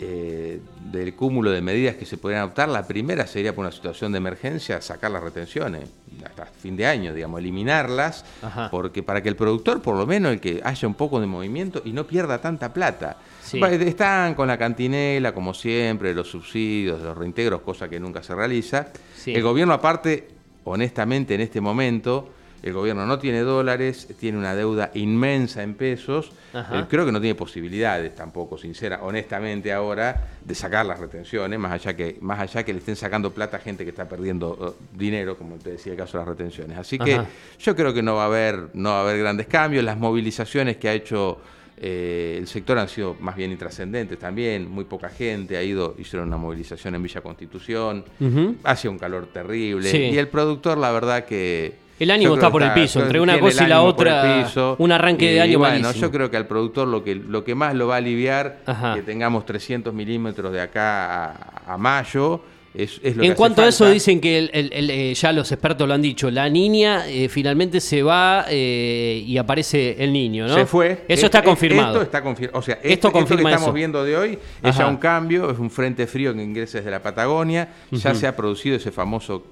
eh, 0.00 0.60
del 0.90 1.14
cúmulo 1.14 1.50
de 1.50 1.60
medidas 1.60 1.96
que 1.96 2.06
se 2.06 2.16
podrían 2.16 2.42
adoptar, 2.42 2.68
la 2.68 2.86
primera 2.86 3.26
sería 3.26 3.54
por 3.54 3.64
una 3.64 3.72
situación 3.72 4.12
de 4.12 4.18
emergencia 4.18 4.80
sacar 4.80 5.10
las 5.10 5.22
retenciones 5.22 5.88
hasta 6.24 6.46
fin 6.46 6.76
de 6.76 6.86
año, 6.86 7.14
digamos, 7.14 7.40
eliminarlas, 7.40 8.24
Ajá. 8.42 8.68
porque 8.70 9.02
para 9.02 9.22
que 9.22 9.28
el 9.28 9.36
productor, 9.36 9.82
por 9.82 9.96
lo 9.96 10.06
menos, 10.06 10.32
el 10.32 10.40
que 10.40 10.60
haya 10.64 10.88
un 10.88 10.94
poco 10.94 11.20
de 11.20 11.26
movimiento 11.26 11.82
y 11.84 11.92
no 11.92 12.06
pierda 12.06 12.40
tanta 12.40 12.72
plata. 12.72 13.16
Sí. 13.42 13.60
Va, 13.60 13.70
Están 13.70 14.34
con 14.34 14.48
la 14.48 14.58
cantinela, 14.58 15.32
como 15.32 15.54
siempre, 15.54 16.14
los 16.14 16.28
subsidios, 16.30 17.00
los 17.02 17.16
reintegros, 17.16 17.60
cosa 17.62 17.88
que 17.88 18.00
nunca 18.00 18.22
se 18.22 18.34
realiza. 18.34 18.88
Sí. 19.16 19.34
El 19.34 19.42
gobierno, 19.42 19.74
aparte, 19.74 20.28
honestamente, 20.64 21.34
en 21.34 21.40
este 21.42 21.60
momento, 21.60 22.30
el 22.68 22.72
gobierno 22.72 23.06
no 23.06 23.18
tiene 23.18 23.40
dólares, 23.40 24.08
tiene 24.18 24.38
una 24.38 24.54
deuda 24.54 24.90
inmensa 24.94 25.62
en 25.62 25.74
pesos. 25.74 26.32
Eh, 26.54 26.84
creo 26.88 27.06
que 27.06 27.12
no 27.12 27.20
tiene 27.20 27.34
posibilidades 27.34 28.14
tampoco, 28.14 28.58
sincera, 28.58 29.00
honestamente 29.02 29.72
ahora, 29.72 30.28
de 30.44 30.54
sacar 30.54 30.84
las 30.86 30.98
retenciones, 30.98 31.58
más 31.58 31.72
allá 31.72 31.94
que, 31.94 32.16
más 32.20 32.40
allá 32.40 32.64
que 32.64 32.72
le 32.72 32.80
estén 32.80 32.96
sacando 32.96 33.30
plata 33.32 33.58
a 33.58 33.60
gente 33.60 33.84
que 33.84 33.90
está 33.90 34.08
perdiendo 34.08 34.76
eh, 34.78 34.84
dinero, 34.96 35.36
como 35.36 35.56
te 35.56 35.72
decía 35.72 35.92
el 35.92 35.98
caso 35.98 36.18
de 36.18 36.24
las 36.24 36.28
retenciones. 36.28 36.76
Así 36.76 36.98
que 36.98 37.14
Ajá. 37.14 37.26
yo 37.58 37.76
creo 37.76 37.94
que 37.94 38.02
no 38.02 38.16
va 38.16 38.24
a 38.24 38.26
haber, 38.26 38.70
no 38.74 38.90
va 38.90 38.98
a 38.98 39.02
haber 39.02 39.18
grandes 39.18 39.46
cambios. 39.46 39.84
Las 39.84 39.98
movilizaciones 39.98 40.76
que 40.76 40.88
ha 40.88 40.94
hecho 40.94 41.38
eh, 41.78 42.36
el 42.38 42.46
sector 42.46 42.78
han 42.78 42.88
sido 42.88 43.16
más 43.20 43.36
bien 43.36 43.52
intrascendentes 43.52 44.18
también. 44.18 44.70
Muy 44.70 44.84
poca 44.84 45.08
gente 45.08 45.56
ha 45.56 45.62
ido, 45.62 45.94
hicieron 45.98 46.28
una 46.28 46.36
movilización 46.36 46.94
en 46.94 47.02
Villa 47.02 47.20
Constitución. 47.20 48.04
Ujú. 48.18 48.56
Hacía 48.64 48.90
un 48.90 48.98
calor 48.98 49.26
terrible. 49.26 49.90
Sí. 49.90 49.98
Y 49.98 50.18
el 50.18 50.28
productor, 50.28 50.78
la 50.78 50.90
verdad 50.90 51.24
que. 51.24 51.85
El 51.98 52.10
ánimo 52.10 52.34
está 52.34 52.50
por 52.50 52.60
que 52.62 52.68
el 52.68 52.74
piso, 52.74 53.02
entre 53.02 53.20
una 53.20 53.38
cosa 53.40 53.64
y 53.64 53.68
la 53.68 53.76
ánimo 53.76 53.88
otra, 53.90 54.76
un 54.78 54.92
arranque 54.92 55.32
de 55.32 55.40
año 55.40 55.58
Bueno, 55.58 55.80
malísimo. 55.80 56.02
yo 56.06 56.10
creo 56.12 56.30
que 56.30 56.36
al 56.36 56.46
productor 56.46 56.88
lo 56.88 57.02
que, 57.02 57.14
lo 57.14 57.42
que 57.44 57.54
más 57.54 57.74
lo 57.74 57.86
va 57.86 57.94
a 57.94 57.98
aliviar, 57.98 58.58
Ajá. 58.66 58.94
que 58.94 59.02
tengamos 59.02 59.46
300 59.46 59.94
milímetros 59.94 60.52
de 60.52 60.60
acá 60.60 61.24
a, 61.66 61.72
a 61.74 61.78
mayo, 61.78 62.42
es, 62.74 63.00
es 63.02 63.16
lo 63.16 63.22
que 63.22 63.26
En 63.28 63.32
hace 63.32 63.38
cuanto 63.38 63.62
a 63.62 63.68
eso, 63.68 63.88
dicen 63.88 64.20
que 64.20 64.36
el- 64.38 64.50
el- 64.52 64.70
el, 64.74 64.90
eh, 64.90 65.14
ya 65.14 65.32
los 65.32 65.50
expertos 65.50 65.88
lo 65.88 65.94
han 65.94 66.02
dicho, 66.02 66.30
la 66.30 66.46
niña 66.50 67.08
eh, 67.08 67.30
finalmente 67.30 67.80
se 67.80 68.02
va 68.02 68.44
eh, 68.50 69.24
y 69.26 69.38
aparece 69.38 69.96
el 69.98 70.12
niño, 70.12 70.46
¿no? 70.46 70.54
Se 70.54 70.66
fue. 70.66 70.90
Eso 70.90 71.04
Es- 71.08 71.22
está 71.24 71.38
es- 71.38 71.44
confirmado. 71.46 71.92
Esto 71.92 72.02
está 72.02 72.22
confirmado. 72.22 72.58
O 72.58 72.62
sea, 72.62 72.74
Esto 72.74 72.88
esto, 72.88 73.08
esto 73.08 73.12
confirma 73.12 73.44
que 73.48 73.54
estamos 73.54 73.68
eso. 73.68 73.72
viendo 73.72 74.04
de 74.04 74.16
hoy 74.18 74.38
es 74.62 74.76
ya 74.76 74.86
un 74.88 74.98
cambio, 74.98 75.50
es 75.50 75.58
un 75.58 75.70
frente 75.70 76.06
frío 76.06 76.34
que 76.34 76.42
ingresa 76.42 76.76
desde 76.76 76.90
la 76.90 77.02
Patagonia. 77.02 77.70
Ya 77.90 78.14
se 78.14 78.26
ha 78.26 78.36
producido 78.36 78.76
ese 78.76 78.92
famoso 78.92 79.44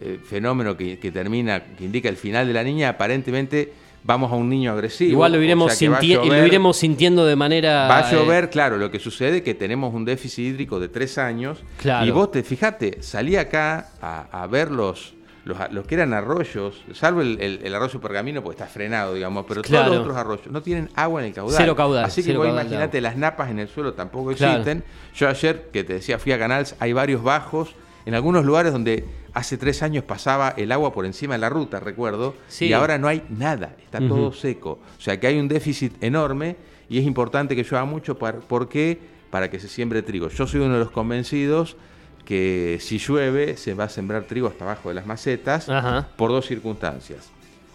eh, 0.00 0.18
fenómeno 0.24 0.76
que, 0.76 0.98
que 0.98 1.10
termina, 1.12 1.62
que 1.76 1.84
indica 1.84 2.08
el 2.08 2.16
final 2.16 2.46
de 2.46 2.52
la 2.54 2.62
niña. 2.62 2.88
Aparentemente 2.90 3.72
vamos 4.02 4.32
a 4.32 4.34
un 4.34 4.48
niño 4.48 4.72
agresivo. 4.72 5.10
Igual 5.10 5.32
lo 5.32 5.38
o 5.38 5.42
iremos, 5.42 5.74
sea 5.74 5.90
sinti- 6.00 6.14
lo 6.26 6.46
iremos 6.46 6.76
sintiendo 6.76 7.26
de 7.26 7.36
manera... 7.36 7.86
Va 7.86 7.98
a 8.06 8.10
eh, 8.10 8.14
llover, 8.16 8.48
claro, 8.50 8.78
lo 8.78 8.90
que 8.90 8.98
sucede 8.98 9.38
es 9.38 9.42
que 9.42 9.54
tenemos 9.54 9.92
un 9.92 10.04
déficit 10.06 10.46
hídrico 10.46 10.80
de 10.80 10.88
tres 10.88 11.18
años. 11.18 11.58
Claro. 11.76 12.06
Y 12.06 12.10
vos 12.10 12.30
te 12.32 12.42
fijate, 12.42 13.02
salí 13.02 13.36
acá 13.36 13.90
a, 14.00 14.42
a 14.42 14.46
ver 14.46 14.70
los, 14.70 15.12
los, 15.44 15.58
los 15.70 15.86
que 15.86 15.96
eran 15.96 16.14
arroyos, 16.14 16.82
salvo 16.94 17.20
el, 17.20 17.38
el- 17.42 17.60
el 17.62 17.74
arroyo 17.74 18.00
pergamino 18.00 18.42
porque 18.42 18.62
está 18.62 18.72
frenado, 18.72 19.12
digamos, 19.12 19.44
pero 19.46 19.60
Claro. 19.60 19.84
todos 19.88 19.96
los 19.98 20.02
otros 20.06 20.16
arroyos 20.16 20.46
no 20.50 20.62
tienen 20.62 20.88
agua 20.94 21.20
en 21.20 21.26
el 21.28 21.34
caudal. 21.34 21.56
Cero 21.58 21.76
caudal, 21.76 22.04
Así 22.06 22.22
que 22.24 22.34
vos 22.34 22.48
imagínate, 22.48 23.02
las 23.02 23.18
napas 23.18 23.50
en 23.50 23.58
el 23.58 23.68
suelo 23.68 23.92
tampoco 23.92 24.32
Claro. 24.32 24.60
existen. 24.60 24.82
Yo 25.14 25.28
ayer, 25.28 25.68
que 25.72 25.84
te 25.84 25.92
decía, 25.92 26.18
fui 26.18 26.32
a 26.32 26.38
Canals, 26.38 26.74
hay 26.80 26.94
varios 26.94 27.22
bajos. 27.22 27.74
En 28.06 28.14
algunos 28.14 28.46
lugares 28.46 28.72
donde 28.72 29.04
hace 29.34 29.56
tres 29.58 29.82
años 29.82 30.04
pasaba 30.04 30.50
el 30.56 30.72
agua 30.72 30.92
por 30.92 31.06
encima 31.06 31.34
de 31.34 31.38
la 31.40 31.48
ruta, 31.48 31.80
recuerdo, 31.80 32.34
Sí. 32.48 32.66
y 32.66 32.72
ahora 32.72 32.98
no 32.98 33.08
hay 33.08 33.22
nada, 33.30 33.76
está 33.82 33.98
todo 33.98 34.32
seco. 34.32 34.78
O 34.98 35.00
sea 35.00 35.18
que 35.20 35.26
hay 35.26 35.38
un 35.38 35.48
déficit 35.48 35.92
enorme 36.02 36.56
y 36.88 36.98
es 36.98 37.04
importante 37.04 37.54
que 37.56 37.62
llueva 37.62 37.84
mucho. 37.84 38.18
Para, 38.18 38.38
¿Por 38.40 38.68
qué? 38.68 38.98
Para 39.30 39.50
que 39.50 39.60
se 39.60 39.68
siembre 39.68 40.02
trigo. 40.02 40.28
Yo 40.28 40.46
soy 40.46 40.60
uno 40.60 40.74
de 40.74 40.80
los 40.80 40.90
convencidos 40.90 41.76
que 42.24 42.78
si 42.80 42.98
llueve 42.98 43.56
se 43.56 43.74
va 43.74 43.84
a 43.84 43.88
sembrar 43.88 44.24
trigo 44.24 44.48
hasta 44.48 44.64
abajo 44.64 44.88
de 44.88 44.94
las 44.94 45.06
macetas 45.06 45.68
Ajá. 45.68 46.08
por 46.16 46.30
dos 46.30 46.46
circunstancias. 46.46 47.30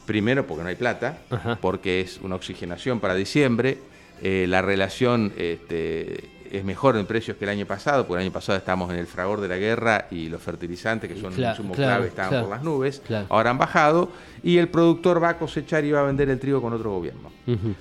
Primero, 0.05 0.45
porque 0.45 0.63
no 0.63 0.69
hay 0.69 0.75
plata, 0.75 1.17
Ajá. 1.29 1.57
porque 1.61 1.99
es 2.01 2.19
una 2.21 2.35
oxigenación 2.35 2.99
para 2.99 3.15
diciembre. 3.15 3.79
eh, 4.21 4.45
la 4.47 4.61
relación 4.61 5.33
este, 5.35 6.29
es 6.51 6.63
mejor 6.63 6.97
en 6.97 7.05
precios 7.05 7.37
que 7.37 7.45
el 7.45 7.49
año 7.49 7.65
pasado, 7.65 8.05
porque 8.05 8.21
el 8.21 8.27
año 8.27 8.33
pasado 8.33 8.57
estábamos 8.57 8.91
en 8.91 8.97
el 8.99 9.07
fragor 9.07 9.41
de 9.41 9.47
la 9.47 9.57
guerra 9.57 10.07
y 10.11 10.29
los 10.29 10.41
fertilizantes, 10.41 11.09
que 11.11 11.19
son 11.19 11.33
Claro, 11.33 11.51
un 11.51 11.57
insumo 11.57 11.73
claro, 11.73 11.91
clave, 11.93 12.07
estaban 12.07 12.29
claro, 12.29 12.45
por 12.45 12.55
las 12.55 12.63
nubes. 12.63 13.01
Ahora 13.29 13.49
han 13.49 13.57
bajado 13.57 14.09
y 14.43 14.57
el 14.57 14.67
productor 14.69 15.21
va 15.21 15.29
a 15.29 15.37
cosechar 15.37 15.83
y 15.85 15.91
va 15.91 16.01
a 16.01 16.03
vender 16.03 16.29
el 16.29 16.39
trigo 16.39 16.61
con 16.61 16.73
otro 16.73 16.91
gobierno. 16.91 17.31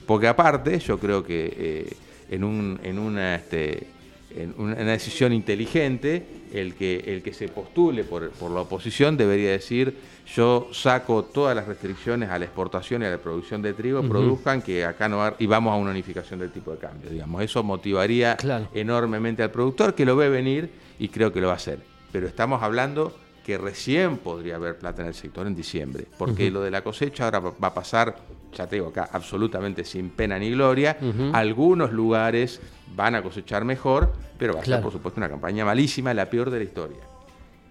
Porque 0.07 0.29
aparte, 0.29 0.79
yo 0.79 0.99
creo 0.99 1.23
que 1.25 1.55
eh, 1.57 1.97
en, 2.31 2.45
un, 2.45 2.79
en, 2.83 2.99
una, 2.99 3.37
este, 3.37 3.87
en 4.37 4.55
una 4.59 4.75
una 4.75 4.93
decisión 4.93 5.33
inteligente, 5.33 6.27
el 6.53 6.75
que, 6.75 7.05
el 7.07 7.23
que 7.23 7.33
se 7.33 7.49
postule 7.49 8.05
por, 8.05 8.31
por 8.31 8.51
la 8.51 8.61
oposición 8.61 9.17
debería 9.17 9.51
decir, 9.51 9.97
yo 10.35 10.69
saco 10.73 11.25
todas 11.25 11.55
las 11.55 11.67
restricciones 11.67 12.31
a 12.31 12.39
la 12.39 12.45
exportación 12.47 13.03
y 13.03 13.07
a 13.07 13.11
la 13.11 13.19
producción 13.19 13.63
de 13.63 13.73
trigo, 13.75 14.03
produzcan 14.03 14.63
que 14.63 14.85
acá 14.85 15.09
no 15.09 15.19
va, 15.19 15.37
y 15.39 15.47
vamos 15.47 15.73
a 15.73 15.77
una 15.77 15.91
unificación 15.91 16.39
del 16.39 16.51
tipo 16.51 16.73
de 16.73 16.79
cambio, 16.79 17.11
digamos. 17.11 17.43
Eso 17.43 17.63
motivaría 17.63 18.37
Claro. 18.37 18.69
enormemente 18.75 19.43
al 19.43 19.51
productor, 19.51 19.95
que 19.95 20.05
lo 20.05 20.17
ve 20.17 20.29
venir 20.29 20.71
y 20.99 21.09
creo 21.09 21.33
que 21.33 21.41
lo 21.41 21.49
va 21.49 21.55
a 21.55 21.57
hacer. 21.57 21.79
Pero 22.13 22.27
estamos 22.27 22.63
hablando 22.63 23.17
que 23.45 23.59
recién 23.59 24.17
podría 24.17 24.57
haber 24.57 24.79
plata 24.79 25.03
en 25.03 25.09
el 25.09 25.15
sector 25.15 25.47
en 25.47 25.55
diciembre, 25.55 26.07
porque 26.19 26.51
lo 26.51 26.63
de 26.63 26.71
la 26.71 26.83
cosecha 26.83 27.25
ahora 27.25 27.41
va 27.41 27.69
a 27.69 27.75
pasar, 27.75 28.17
ya 28.55 28.67
te 28.67 28.77
digo 28.77 28.89
acá, 28.89 29.09
absolutamente 29.13 29.85
sin 29.85 30.11
pena 30.11 30.39
ni 30.39 30.51
gloria. 30.51 30.97
Algunos 31.33 31.93
lugares 31.93 32.61
van 32.95 33.15
a 33.15 33.23
cosechar 33.23 33.65
mejor, 33.65 34.13
pero 34.39 34.55
va 34.55 34.61
a 34.61 34.63
Claro. 34.63 34.79
ser, 34.79 34.83
por 34.85 34.93
supuesto, 34.93 35.21
una 35.21 35.29
campaña 35.29 35.65
malísima, 35.65 36.15
la 36.15 36.31
peor 36.31 36.51
de 36.51 36.59
la 36.59 36.65
historia. 36.65 36.99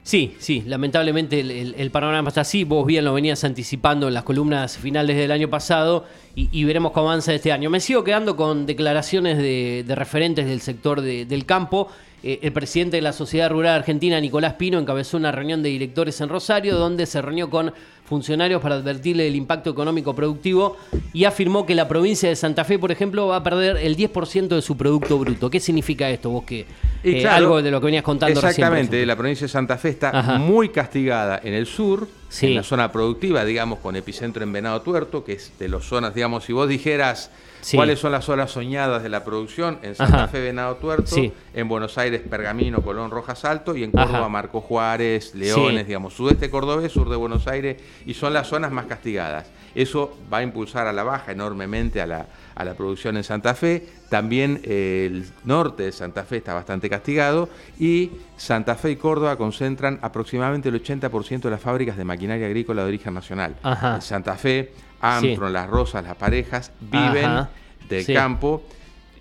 Sí, 0.05 0.35
sí, 0.37 0.63
lamentablemente 0.67 1.39
el, 1.39 1.49
el- 1.49 1.75
el 1.77 1.89
panorama 1.89 2.27
está 2.27 2.41
así. 2.41 2.65
Vos 2.65 2.85
bien 2.85 3.05
lo 3.05 3.13
venías 3.13 3.45
anticipando 3.45 4.09
en 4.09 4.13
las 4.13 4.23
columnas 4.23 4.77
finales 4.77 5.15
del 5.15 5.31
año 5.31 5.49
pasado 5.49 6.03
y, 6.35 6.49
y 6.51 6.65
veremos 6.65 6.91
cómo 6.91 7.07
avanza 7.09 7.33
este 7.33 7.53
año. 7.53 7.69
Me 7.69 7.79
sigo 7.79 8.03
quedando 8.03 8.35
con 8.35 8.65
declaraciones 8.65 9.37
de, 9.37 9.85
de 9.87 9.95
referentes 9.95 10.45
del 10.45 10.59
sector 10.59 10.99
de- 10.99 11.25
del 11.25 11.45
campo. 11.45 11.87
Eh, 12.25 12.39
el 12.41 12.53
presidente 12.53 12.95
de 12.97 13.01
la 13.01 13.11
Sociedad 13.11 13.49
Rural 13.49 13.75
Argentina, 13.75 14.17
Nicolás 14.21 14.53
Pino, 14.53 14.79
encabezó 14.79 15.17
una 15.17 15.31
reunión 15.33 15.61
de 15.61 15.67
directores 15.69 16.21
en 16.21 16.29
Rosario 16.29 16.77
donde 16.77 17.05
se 17.05 17.21
reunió 17.21 17.49
con 17.49 17.73
funcionarios 18.05 18.61
para 18.61 18.75
advertirle 18.75 19.23
del 19.23 19.35
impacto 19.35 19.69
económico 19.69 20.15
productivo 20.15 20.77
y 21.11 21.25
afirmó 21.25 21.65
que 21.65 21.75
la 21.75 21.87
provincia 21.87 22.29
de 22.29 22.35
Santa 22.37 22.63
Fe, 22.63 22.79
por 22.79 22.91
ejemplo, 22.93 23.27
va 23.27 23.37
a 23.37 23.43
perder 23.43 23.75
el 23.77 23.97
10% 23.97 24.47
de 24.55 24.61
su 24.61 24.77
Producto 24.77 25.17
Bruto. 25.19 25.49
¿Qué 25.49 25.59
significa 25.59 26.09
esto? 26.09 26.29
Vos 26.29 26.45
que 26.45 26.65
eh, 27.03 27.19
claro, 27.21 27.35
algo 27.35 27.61
de 27.61 27.71
lo 27.71 27.81
que 27.81 27.85
venías 27.87 28.03
contando 28.03 28.39
Exactamente, 28.39 29.05
la 29.05 29.17
provincia 29.17 29.45
de 29.45 29.51
Santa 29.51 29.77
Fe 29.77 29.89
está 29.89 30.17
Ajá. 30.17 30.37
muy 30.37 30.69
castigada 30.69 31.41
en 31.43 31.53
el 31.53 31.65
sur, 31.65 32.07
Sí. 32.29 32.47
en 32.47 32.55
la 32.55 32.63
zona 32.63 32.89
productiva, 32.91 33.43
digamos, 33.43 33.79
con 33.79 33.95
epicentro 33.97 34.43
en 34.43 34.51
Venado 34.53 34.81
Tuerto, 34.81 35.25
que 35.25 35.33
es 35.33 35.51
de 35.59 35.67
las 35.67 35.83
zonas, 35.83 36.15
digamos, 36.15 36.45
si 36.45 36.53
vos 36.53 36.69
dijeras 36.69 37.29
Sí. 37.63 37.77
cuáles 37.77 37.97
son 37.99 38.11
las 38.11 38.25
zonas 38.25 38.51
soñadas 38.51 39.01
de 39.03 39.09
la 39.09 39.23
producción, 39.23 39.79
en 39.81 39.95
Santa 39.95 40.17
Ajá. 40.17 40.27
Fe, 40.27 40.41
Venado 40.41 40.75
Tuerto, 40.75 41.07
Sí. 41.07 41.31
en 41.53 41.67
Buenos 41.67 41.97
Aires, 41.97 42.21
Pergamino, 42.29 42.81
Colón, 42.81 43.09
Rojas 43.09 43.45
Alto, 43.45 43.75
y 43.75 43.83
en 43.83 43.91
Córdoba, 43.91 44.19
Ajá. 44.19 44.29
Marco 44.29 44.61
Juárez, 44.61 45.33
Leones, 45.33 45.81
Sí. 45.81 45.87
digamos, 45.87 46.13
sudeste 46.13 46.49
cordobés, 46.49 46.91
sur 46.91 47.09
de 47.09 47.15
Buenos 47.15 47.47
Aires, 47.47 47.77
y 48.05 48.13
son 48.13 48.33
las 48.33 48.47
zonas 48.47 48.71
más 48.71 48.85
castigadas. 48.85 49.47
Eso 49.75 50.15
va 50.31 50.37
a 50.37 50.43
impulsar 50.43 50.85
a 50.87 50.93
la 50.93 51.03
baja 51.03 51.31
enormemente 51.31 51.99
a 51.99 52.05
la, 52.05 52.27
a 52.53 52.63
la 52.63 52.75
producción 52.75 53.17
en 53.17 53.23
Santa 53.23 53.55
Fe. 53.55 53.87
También 54.09 54.61
eh, 54.65 55.07
el 55.09 55.25
norte 55.45 55.83
de 55.83 55.91
Santa 55.91 56.23
Fe 56.25 56.37
está 56.37 56.53
bastante 56.53 56.89
castigado 56.89 57.49
y 57.79 58.11
Santa 58.37 58.75
Fe 58.75 58.91
y 58.91 58.95
Córdoba 58.97 59.35
concentran 59.35 59.97
aproximadamente 60.03 60.69
el 60.69 60.75
80% 60.83 61.39
de 61.41 61.49
las 61.49 61.61
fábricas 61.61 61.97
de 61.97 62.03
maquinaria 62.03 62.45
agrícola 62.45 62.83
de 62.83 62.89
origen 62.89 63.15
nacional. 63.15 63.55
Ajá. 63.63 63.95
En 63.95 64.01
Santa 64.03 64.35
Fe, 64.35 64.71
Ampron, 65.03 65.51
Las 65.53 65.69
Rosas, 65.69 66.03
Las 66.05 66.15
Parejas 66.15 66.71
viven 66.79 67.25
Ajá. 67.25 67.49
del 67.89 68.05
Sí. 68.05 68.13
campo. 68.13 68.63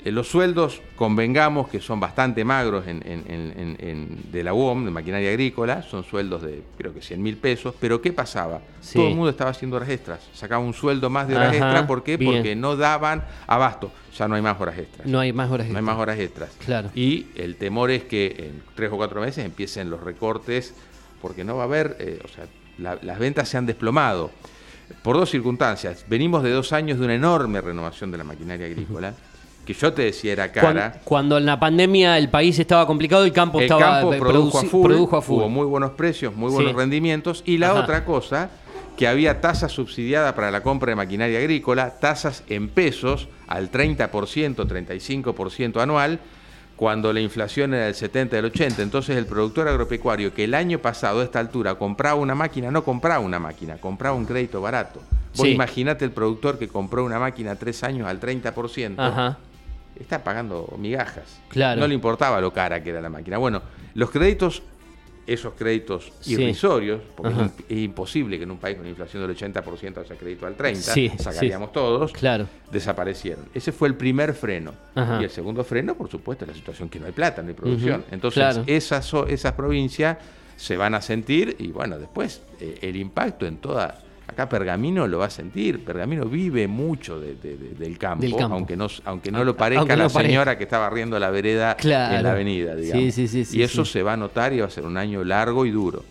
Eh, 0.05 0.11
Los 0.11 0.27
sueldos, 0.29 0.81
convengamos 0.97 1.69
que 1.69 1.81
son 1.81 2.01
bastante 2.01 2.45
magros 2.45 2.89
en, 2.89 3.03
en- 3.07 3.23
en- 3.29 3.55
en- 3.57 3.77
en- 3.89 4.33
de 4.33 4.43
la 4.43 4.53
UOM, 4.53 4.85
de 4.85 4.91
maquinaria 4.91 5.31
agrícola, 5.31 5.83
son 5.83 6.03
sueldos 6.03 6.43
de 6.43 6.63
creo 6.77 6.93
que 6.93 7.01
100 7.01 7.23
mil 7.23 7.37
pesos, 7.37 7.73
pero 7.79 8.03
¿qué 8.03 8.13
pasaba? 8.13 8.61
Sí. 8.81 8.99
Todo 8.99 9.07
el 9.09 9.15
mundo 9.15 9.31
estaba 9.31 9.51
haciendo 9.51 9.77
horas 9.77 9.89
extras, 9.91 10.19
sacaba 10.35 10.65
un 10.65 10.75
sueldo 10.75 11.09
más 11.09 11.29
de 11.29 11.37
horas 11.37 11.55
Ajá, 11.55 11.57
extras, 11.67 11.87
¿por 11.87 12.03
qué? 12.03 12.17
bien. 12.17 12.33
Porque 12.33 12.57
no 12.57 12.75
daban 12.77 13.23
abasto, 13.47 13.93
ya 14.19 14.27
no 14.27 14.35
hay 14.35 14.43
más 14.43 14.61
horas 14.61 14.77
extras. 14.79 15.07
No 15.07 15.21
hay 15.21 15.33
más 15.33 15.49
horas 15.53 15.69
No 15.69 15.75
hay 15.75 15.79
extras. 15.79 15.85
más 15.85 15.97
horas 16.03 16.19
extras. 16.19 16.51
Claro. 16.65 16.91
Y 16.97 17.27
el 17.37 17.55
temor 17.55 17.93
es 17.93 18.03
que 18.03 18.35
en 18.51 18.63
tres 18.75 18.91
o 18.93 18.97
cuatro 18.97 19.21
meses 19.21 19.45
empiecen 19.45 19.89
los 19.89 20.01
recortes, 20.03 20.75
porque 21.21 21.45
no 21.45 21.55
va 21.57 21.63
a 21.63 21.67
haber, 21.67 21.97
eh, 22.01 22.19
o 22.25 22.29
sea, 22.29 22.47
la- 22.79 22.99
las 23.03 23.21
ventas 23.21 23.49
se 23.49 23.57
han 23.57 23.67
desplomado. 23.67 24.33
Por 25.03 25.17
dos 25.17 25.31
circunstancias. 25.31 26.05
Venimos 26.09 26.43
de 26.43 26.51
dos 26.51 26.73
años 26.73 26.99
de 26.99 27.05
una 27.05 27.15
enorme 27.15 27.61
renovación 27.61 28.11
de 28.11 28.19
la 28.19 28.25
maquinaria 28.25 28.67
agrícola, 28.67 29.15
que 29.67 29.75
yo 29.75 29.93
te 29.93 30.03
decía 30.03 30.33
era 30.33 30.51
cara. 30.53 31.01
Cuando, 31.05 31.39
en 31.39 31.47
la 31.47 31.59
pandemia 31.61 32.19
el 32.19 32.29
país 32.29 32.59
estaba 32.59 32.87
complicado, 32.87 33.25
el 33.25 33.33
campo 33.33 33.59
El 33.59 33.65
estaba 33.65 34.01
campo 34.01 34.11
produjo 34.19 34.59
a, 34.59 34.63
full, 34.65 34.83
produjo 34.87 35.17
a 35.17 35.23
full. 35.23 35.39
hubo 35.39 35.49
muy 35.49 35.67
buenos 35.67 35.93
precios, 35.93 36.35
muy 36.35 36.51
Sí. 36.51 36.55
buenos 36.57 36.75
rendimientos. 36.75 37.43
Y 37.47 37.59
la 37.59 37.71
Ajá. 37.71 37.81
otra 37.81 38.05
cosa, 38.05 38.51
que 38.97 39.07
había 39.09 39.41
tasas 39.41 39.73
subsidiadas 39.73 40.33
para 40.35 40.51
la 40.51 40.63
compra 40.63 40.91
de 40.91 40.97
maquinaria 40.97 41.39
agrícola, 41.39 41.99
tasas 42.01 42.43
en 42.49 42.69
pesos 42.69 43.29
al 43.47 43.71
30%, 43.71 44.67
35% 44.67 45.81
anual, 45.81 46.21
cuando 46.83 47.13
la 47.13 47.21
inflación 47.21 47.75
era 47.75 47.85
del 47.85 47.95
70, 47.95 48.35
del 48.35 48.47
80. 48.47 48.83
Entonces 48.83 49.17
el 49.17 49.25
productor 49.27 49.69
agropecuario 49.69 50.35
que 50.35 50.43
el 50.43 50.53
año 50.53 50.81
pasado 50.81 51.21
a 51.21 51.23
esta 51.23 51.39
altura 51.39 51.77
compraba 51.77 52.17
una 52.17 52.35
máquina, 52.35 52.73
no 52.73 52.83
compraba 52.83 53.21
una 53.21 53.39
máquina, 53.39 53.77
compraba 53.77 54.17
un 54.17 54.25
crédito 54.25 54.61
barato. 54.61 55.01
Vos 55.37 55.47
Sí. 55.47 55.53
imaginate 55.53 56.05
el 56.05 56.11
productor 56.11 56.59
que 56.59 56.67
compró 56.67 57.05
una 57.05 57.21
máquina 57.21 57.55
tres 57.55 57.85
años 57.85 58.09
al 58.09 58.19
30%, 58.19 58.99
Ajá. 59.01 59.39
está 59.95 60.25
pagando 60.25 60.75
migajas. 60.77 61.39
Claro. 61.51 61.81
No 61.83 61.87
le 61.87 61.95
importaba 61.95 62.41
lo 62.41 62.53
cara 62.53 62.83
que 62.83 62.91
era 62.91 63.01
la 63.01 63.11
máquina. 63.11 63.39
Bueno, 63.39 63.63
los 63.95 64.11
créditos, 64.11 64.65
esos 65.27 65.55
créditos 65.55 66.13
Sí. 66.21 66.33
irrisorios, 66.35 67.01
porque 67.17 67.33
es, 67.33 67.39
Ajá. 67.39 67.47
imp- 67.47 67.65
es 67.69 67.79
imposible 67.79 68.37
que 68.39 68.45
en 68.45 68.51
un 68.51 68.59
país 68.59 68.77
con 68.77 68.87
inflación 68.87 69.23
del 69.23 69.31
80% 69.37 70.01
haya 70.01 70.17
crédito 70.17 70.47
al 70.47 70.57
30%, 70.57 70.93
Sí, 70.95 71.11
sacaríamos 71.19 71.73
todos, 71.73 72.13
Claro. 72.13 72.47
desaparecieron. 72.71 73.45
Ese 73.55 73.73
fue 73.73 73.89
el 73.89 73.95
primer 73.95 74.35
freno. 74.35 74.73
Ajá. 74.95 75.21
Y 75.21 75.25
el 75.25 75.31
segundo 75.31 75.63
freno, 75.65 75.95
por 75.95 76.09
supuesto, 76.11 76.45
es 76.45 76.49
la 76.51 76.55
situación 76.57 76.89
que 76.89 76.99
no 76.99 77.07
hay 77.07 77.13
plata, 77.13 77.43
no 77.43 77.49
hay 77.49 77.55
producción. 77.55 78.05
Entonces, 78.11 78.41
claro. 78.43 78.65
esas, 78.67 79.13
esas 79.29 79.53
provincias 79.53 80.19
se 80.57 80.77
van 80.77 80.95
a 80.95 81.01
sentir 81.03 81.57
y 81.59 81.69
bueno, 81.69 81.99
después 81.99 82.43
eh, 82.61 82.79
el 82.83 82.97
impacto 82.97 83.47
en 83.47 83.57
toda... 83.59 84.01
Acá 84.33 84.49
Pergamino 84.49 85.07
lo 85.07 85.19
va 85.19 85.27
a 85.27 85.31
sentir. 85.31 85.85
Pergamino 85.85 86.25
vive 86.27 86.67
mucho 86.67 87.21
de- 87.21 87.35
de- 87.37 87.57
de- 87.57 87.75
del, 87.79 87.97
campo, 87.99 88.23
Del 88.23 88.35
campo. 88.37 88.55
aunque 88.57 88.77
no, 88.77 88.89
aunque 89.05 89.31
no 89.31 89.45
lo 89.45 89.57
parezca 89.57 89.81
Aunque 89.81 89.97
no 89.97 90.03
la 90.05 90.09
parezca. 90.09 90.29
señora 90.31 90.59
que 90.59 90.65
está 90.65 90.79
barriendo 90.79 91.19
la 91.19 91.31
vereda 91.31 91.77
Claro. 91.77 92.17
en 92.17 92.23
la 92.23 92.33
avenida, 92.33 92.75
digamos. 92.75 93.15
sí, 93.15 93.29
sí, 93.29 93.45
sí, 93.45 93.59
y 93.59 93.63
eso 93.63 93.85
se 93.85 94.03
va 94.03 94.15
a 94.15 94.17
notar 94.17 94.53
y 94.53 94.61
va 94.61 94.67
a 94.67 94.71
ser 94.71 94.85
un 94.85 94.97
año 94.97 95.23
largo 95.25 95.65
y 95.67 95.71
duro. 95.71 96.03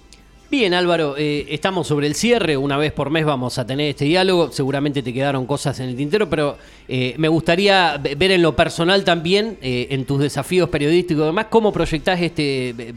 Bien, 0.52 0.74
Álvaro, 0.74 1.16
eh, 1.18 1.46
estamos 1.50 1.88
sobre 1.88 2.08
el 2.08 2.14
cierre. 2.14 2.58
Una 2.58 2.76
vez 2.76 2.92
por 2.92 3.10
mes 3.10 3.24
vamos 3.24 3.58
a 3.58 3.66
tener 3.66 3.88
este 3.92 4.04
diálogo. 4.04 4.52
Seguramente 4.52 5.02
te 5.02 5.14
quedaron 5.14 5.46
cosas 5.46 5.80
en 5.80 5.88
el 5.88 5.96
tintero, 5.96 6.30
pero 6.30 6.58
eh, 6.90 7.16
me 7.18 7.30
gustaría 7.30 7.98
ve- 7.98 8.16
ver 8.16 8.32
en 8.32 8.42
lo 8.42 8.54
personal 8.54 9.06
también, 9.06 9.58
eh, 9.62 9.88
en 9.92 10.04
tus 10.04 10.20
desafíos 10.20 10.68
periodísticos 10.68 11.24
y 11.24 11.26
demás, 11.28 11.46
cómo 11.50 11.72
proyectás 11.72 12.20
este 12.22 12.94